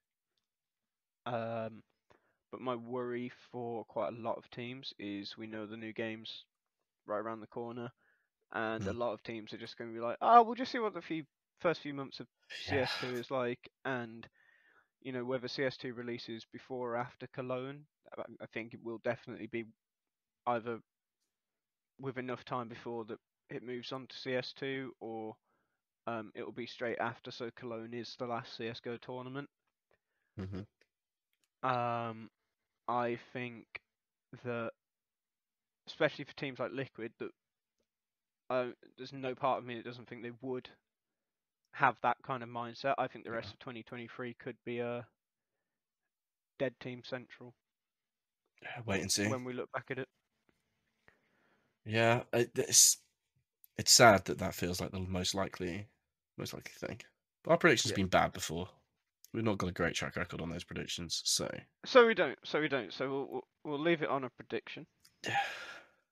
Um, 1.24 1.82
but 2.50 2.60
my 2.60 2.74
worry 2.76 3.32
for 3.50 3.84
quite 3.86 4.12
a 4.12 4.16
lot 4.20 4.36
of 4.36 4.50
teams 4.50 4.92
is 4.98 5.36
we 5.38 5.46
know 5.46 5.66
the 5.66 5.76
new 5.78 5.92
games 5.94 6.44
right 7.06 7.18
around 7.18 7.40
the 7.40 7.46
corner, 7.46 7.90
and 8.52 8.86
a 8.86 8.92
Mm. 8.92 8.98
lot 8.98 9.12
of 9.14 9.22
teams 9.22 9.52
are 9.54 9.58
just 9.58 9.78
going 9.78 9.90
to 9.90 9.94
be 9.94 10.04
like, 10.04 10.18
oh, 10.20 10.42
we'll 10.42 10.54
just 10.54 10.72
see 10.72 10.78
what 10.78 10.92
the 10.94 11.00
few 11.02 11.24
first 11.60 11.80
few 11.82 11.94
months 11.94 12.20
of 12.20 12.26
Yeah. 12.66 12.86
CS2 12.86 13.14
is 13.18 13.30
like, 13.30 13.70
and 13.84 14.28
you 15.00 15.12
know 15.12 15.24
whether 15.24 15.48
CS2 15.48 15.94
releases 15.94 16.44
before 16.52 16.92
or 16.94 16.96
after 16.96 17.26
Cologne. 17.28 17.86
I- 18.18 18.46
think 18.46 18.74
it 18.74 18.82
will 18.82 18.98
definitely 18.98 19.46
be 19.46 19.64
either 20.46 20.80
with 22.00 22.18
enough 22.18 22.44
time 22.44 22.68
before 22.68 23.04
that 23.04 23.18
it 23.50 23.62
moves 23.62 23.92
on 23.92 24.06
to 24.06 24.16
CS2, 24.16 24.94
or 25.00 25.36
um, 26.06 26.32
it 26.34 26.42
will 26.42 26.52
be 26.52 26.66
straight 26.66 26.98
after. 26.98 27.30
So 27.30 27.50
Cologne 27.56 27.94
is 27.94 28.16
the 28.16 28.26
last 28.26 28.54
CS:GO 28.56 28.96
tournament. 28.98 29.48
hmm 30.36 30.62
Um, 31.62 32.30
I 32.88 33.18
think 33.32 33.66
that, 34.44 34.72
especially 35.86 36.24
for 36.24 36.32
teams 36.34 36.58
like 36.58 36.72
Liquid, 36.72 37.12
that 37.18 37.30
uh, 38.50 38.68
there's 38.96 39.12
no 39.12 39.34
part 39.34 39.58
of 39.58 39.64
me 39.64 39.76
that 39.76 39.84
doesn't 39.84 40.08
think 40.08 40.22
they 40.22 40.32
would 40.40 40.68
have 41.72 41.96
that 42.02 42.16
kind 42.24 42.42
of 42.42 42.48
mindset. 42.48 42.94
I 42.98 43.09
think 43.09 43.24
the 43.24 43.33
rest 43.33 43.48
Yeah. 43.48 43.52
of 43.52 43.59
2023 43.61 44.35
could 44.35 44.57
be 44.64 44.81
a 44.81 45.07
dead 46.59 46.78
team 46.78 47.02
central 47.02 47.54
Yeah, 48.62 48.83
wait 48.87 49.00
and 49.02 49.11
see. 49.12 49.28
when 49.28 49.44
we 49.44 49.52
look 49.52 49.70
back 49.72 49.90
at 49.90 49.98
it. 49.98 50.09
Yeah, 51.85 52.22
it's 52.33 52.98
it's 53.78 53.92
sad 53.92 54.26
that 54.26 54.38
that 54.38 54.54
feels 54.54 54.81
like 54.81 54.92
the 54.92 55.00
most 55.00 55.35
likely 55.35 55.88
most 56.38 56.54
likely 56.54 56.72
thing. 56.74 57.00
But 57.44 57.52
our 57.52 57.59
predictions 57.59 57.92
Yeah. 57.92 57.96
been 57.96 58.09
bad 58.09 58.33
before. 58.33 58.70
We've 59.33 59.44
not 59.44 59.59
got 59.59 59.70
a 59.70 59.72
great 59.74 59.94
track 59.94 60.16
record 60.16 60.40
on 60.40 60.50
those 60.50 60.64
predictions, 60.64 61.22
so 61.24 61.50
So 61.85 62.07
we 62.07 62.14
don't. 62.14 62.38
So 62.44 62.61
we 62.61 62.68
don't. 62.68 62.92
So 62.92 63.09
we'll 63.11 63.26
we'll, 63.28 63.48
we'll 63.64 63.81
leave 63.81 64.02
it 64.02 64.09
on 64.09 64.22
a 64.24 64.31
prediction, 64.31 64.87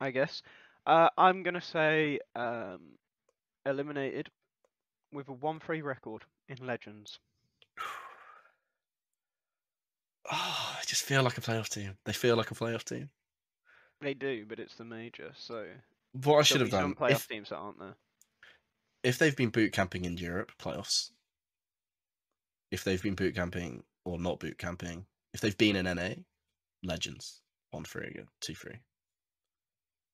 I 0.00 0.10
guess. 0.10 0.42
Uh, 0.86 1.10
I'm 1.18 1.42
gonna 1.42 1.60
say 1.60 2.20
um, 2.34 2.96
eliminated 3.66 4.30
with 5.12 5.28
a 5.28 5.32
one-three 5.32 5.82
record 5.82 6.22
in 6.48 6.66
Legends. 6.66 7.18
oh, 10.30 10.76
I 10.78 10.82
just 10.86 11.02
feel 11.02 11.22
like 11.22 11.38
a 11.38 11.40
playoff 11.40 11.68
team. 11.68 11.96
They 12.04 12.12
feel 12.12 12.36
like 12.36 12.50
a 12.50 12.54
playoff 12.54 12.84
team. 12.84 13.10
They 14.00 14.14
do, 14.14 14.44
but 14.46 14.58
it's 14.58 14.74
the 14.74 14.84
major, 14.84 15.32
so 15.36 15.64
What 16.24 16.38
I 16.38 16.42
should 16.42 16.60
have 16.60 16.70
done 16.70 16.94
playoff 16.94 17.12
if, 17.12 17.28
teams 17.28 17.48
that 17.48 17.56
aren't 17.56 17.78
there. 17.78 17.94
if 19.02 19.18
they've 19.18 19.36
been 19.36 19.48
boot 19.50 19.72
camping 19.72 20.04
in 20.04 20.18
Europe 20.18 20.52
playoffs, 20.60 21.10
if 22.70 22.84
they've 22.84 23.02
been 23.02 23.14
boot 23.14 23.34
camping 23.34 23.84
or 24.04 24.18
not 24.18 24.38
boot 24.40 24.58
camping, 24.58 25.06
if 25.32 25.40
they've 25.40 25.56
been 25.56 25.76
in 25.76 25.86
NA, 25.86 26.10
legends 26.82 27.40
one 27.70 27.84
three 27.84 28.06
again, 28.08 28.28
two 28.40 28.54
three. 28.54 28.80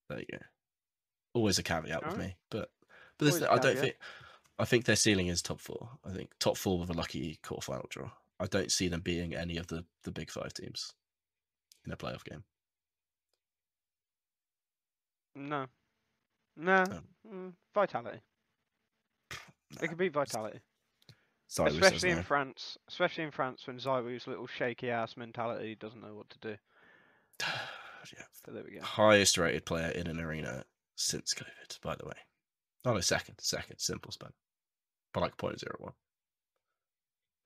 There 0.08 0.20
you 0.20 0.26
go. 0.30 0.38
Always 1.34 1.58
a 1.58 1.62
caveat 1.62 2.04
with 2.04 2.12
Alright. 2.12 2.28
me, 2.28 2.36
but 2.50 2.70
but 3.18 3.24
this, 3.24 3.42
I 3.42 3.58
don't 3.58 3.78
think. 3.78 3.96
I 4.58 4.64
think 4.64 4.84
their 4.84 4.96
ceiling 4.96 5.28
is 5.28 5.42
top 5.42 5.60
four. 5.60 5.88
I 6.04 6.10
think 6.10 6.30
top 6.38 6.56
four 6.56 6.78
with 6.78 6.90
a 6.90 6.94
lucky 6.94 7.38
quarterfinal 7.42 7.88
draw. 7.88 8.10
I 8.38 8.46
don't 8.46 8.72
see 8.72 8.88
them 8.88 9.00
being 9.00 9.34
any 9.34 9.56
of 9.56 9.68
the 9.68 9.84
the 10.04 10.10
big 10.10 10.30
five 10.30 10.52
teams 10.54 10.92
in 11.86 11.92
a 11.92 11.96
playoff 11.96 12.24
game. 12.24 12.44
No, 15.34 15.66
no, 16.56 16.84
mm, 17.26 17.52
vitality. 17.74 18.20
It 19.80 19.88
could 19.88 19.96
be 19.96 20.08
vitality, 20.08 20.60
especially 21.48 22.10
in. 22.10 22.22
France. 22.22 22.76
Especially 22.88 23.24
in 23.24 23.30
France, 23.30 23.66
when 23.66 23.78
ZywOo's 23.78 24.26
little 24.26 24.46
shaky 24.46 24.90
ass 24.90 25.16
mentality 25.16 25.74
doesn't 25.74 26.02
know 26.02 26.14
what 26.14 26.28
to 26.30 26.38
do. 26.40 26.56
yeah. 27.40 28.24
So 28.44 28.52
there 28.52 28.64
we 28.64 28.76
go. 28.76 28.82
Highest 28.82 29.38
rated 29.38 29.64
player 29.64 29.88
in 29.88 30.06
an 30.06 30.20
arena 30.20 30.64
since 30.96 31.32
COVID, 31.32 31.80
by 31.80 31.96
the 31.96 32.04
way. 32.04 32.12
Oh 32.84 32.94
no, 32.94 33.00
second, 33.00 33.36
second, 33.38 33.78
simple 33.78 34.10
span. 34.10 34.30
by 35.12 35.20
like 35.20 35.36
0.01. 35.36 35.92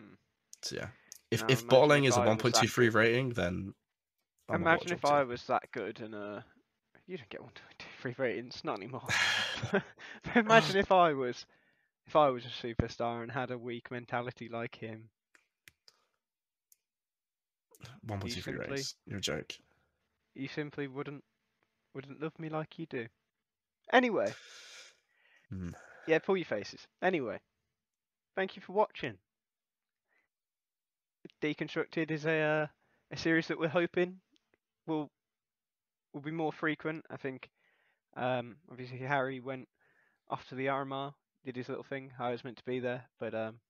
Hmm. 0.01 0.15
So 0.63 0.77
yeah, 0.77 0.89
if 1.31 1.43
Now 1.43 1.47
if 1.51 1.69
bottling 1.69 2.05
if 2.05 2.11
is 2.11 2.17
a 2.17 2.21
1.23 2.21 2.95
rating, 2.95 3.31
then 3.31 3.75
I'm 4.49 4.63
Imagine 4.63 4.93
if 4.93 5.05
I 5.05 5.25
was 5.25 5.43
that 5.45 5.71
good 5.73 6.01
and 6.01 6.15
uh, 6.15 6.41
you 7.07 7.17
don't 7.17 7.29
get 7.29 7.43
one 7.43 7.53
two 7.79 7.87
three 8.01 8.15
ratings, 8.19 8.63
not 8.65 8.79
anymore. 8.79 9.07
Imagine 10.35 10.77
if 10.77 10.93
I 10.93 11.13
was, 11.13 11.47
if 12.07 12.17
I 12.17 12.31
was 12.31 12.45
a 12.45 12.67
superstar 12.67 13.23
and 13.23 13.31
had 13.31 13.51
a 13.51 13.59
weak 13.59 13.91
mentality 13.91 14.49
like 14.49 14.75
him. 14.75 15.09
1.23 18.07 18.31
simply- 18.31 18.55
ratings. 18.55 18.95
You're 19.07 19.19
a 19.19 19.23
joke. 19.23 19.55
You 20.35 20.49
simply 20.49 20.87
wouldn't, 20.87 21.25
wouldn't 21.95 22.21
love 22.21 22.39
me 22.39 22.49
like 22.49 22.79
you 22.79 22.87
do. 22.87 23.07
Anyway, 23.93 24.33
Hmm. 25.51 25.71
yeah, 26.07 26.19
pull 26.19 26.37
your 26.37 26.45
faces. 26.47 26.87
Anyway, 27.03 27.41
thank 28.37 28.57
you 28.57 28.63
for 28.63 28.73
watching. 28.73 29.19
Deconstructed 31.43 32.11
is 32.11 32.25
a 32.25 32.41
uh, 32.41 32.67
a 33.11 33.17
series 33.17 33.49
that 33.49 33.59
we're 33.59 33.69
hoping 33.69 34.21
will 34.87 35.11
will 36.13 36.21
be 36.21 36.31
more 36.31 36.53
frequent. 36.53 37.05
I 37.11 37.17
think. 37.17 37.49
Um, 38.17 38.57
obviously 38.71 38.99
Harry 38.99 39.41
went 39.41 39.69
off 40.31 40.49
to 40.49 40.55
the 40.55 40.67
RMR, 40.67 41.13
did 41.45 41.57
his 41.57 41.69
little 41.69 41.85
thing. 41.85 42.13
I 42.19 42.31
was 42.31 42.45
meant 42.45 42.57
to 42.59 42.65
be 42.65 42.81
there, 42.81 43.05
but 43.21 43.35
um, 43.35 43.61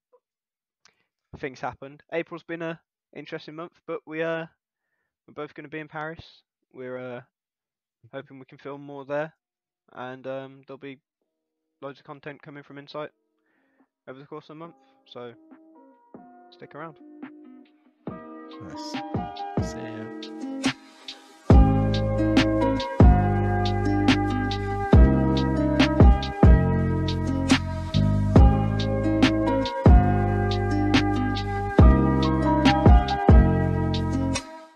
things 1.39 1.61
happened. 1.61 2.03
April's 2.13 2.45
been 2.45 2.63
a 2.63 2.81
interesting 3.15 3.55
month, 3.55 3.81
but 3.87 4.01
we 4.07 4.23
uh 4.23 4.47
we're 5.27 5.35
both 5.35 5.55
going 5.55 5.65
to 5.65 5.71
be 5.71 5.81
in 5.81 5.89
Paris. 5.89 6.43
We're 6.73 6.99
uh 6.99 7.21
hoping 8.13 8.39
we 8.39 8.47
can 8.47 8.59
film 8.59 8.83
more 8.83 9.05
there, 9.05 9.33
and 9.93 10.27
um, 10.27 10.63
there'll 10.67 10.79
be 10.79 10.99
loads 11.83 11.99
of 11.99 12.05
content 12.05 12.43
coming 12.43 12.63
from 12.63 12.79
Insite 12.79 13.11
over 14.09 14.19
the 14.19 14.27
course 14.27 14.45
of 14.45 14.49
the 14.49 14.55
month. 14.55 14.77
So 15.07 15.33
stick 16.51 16.75
around. 16.75 16.99
Nice. 18.63 19.43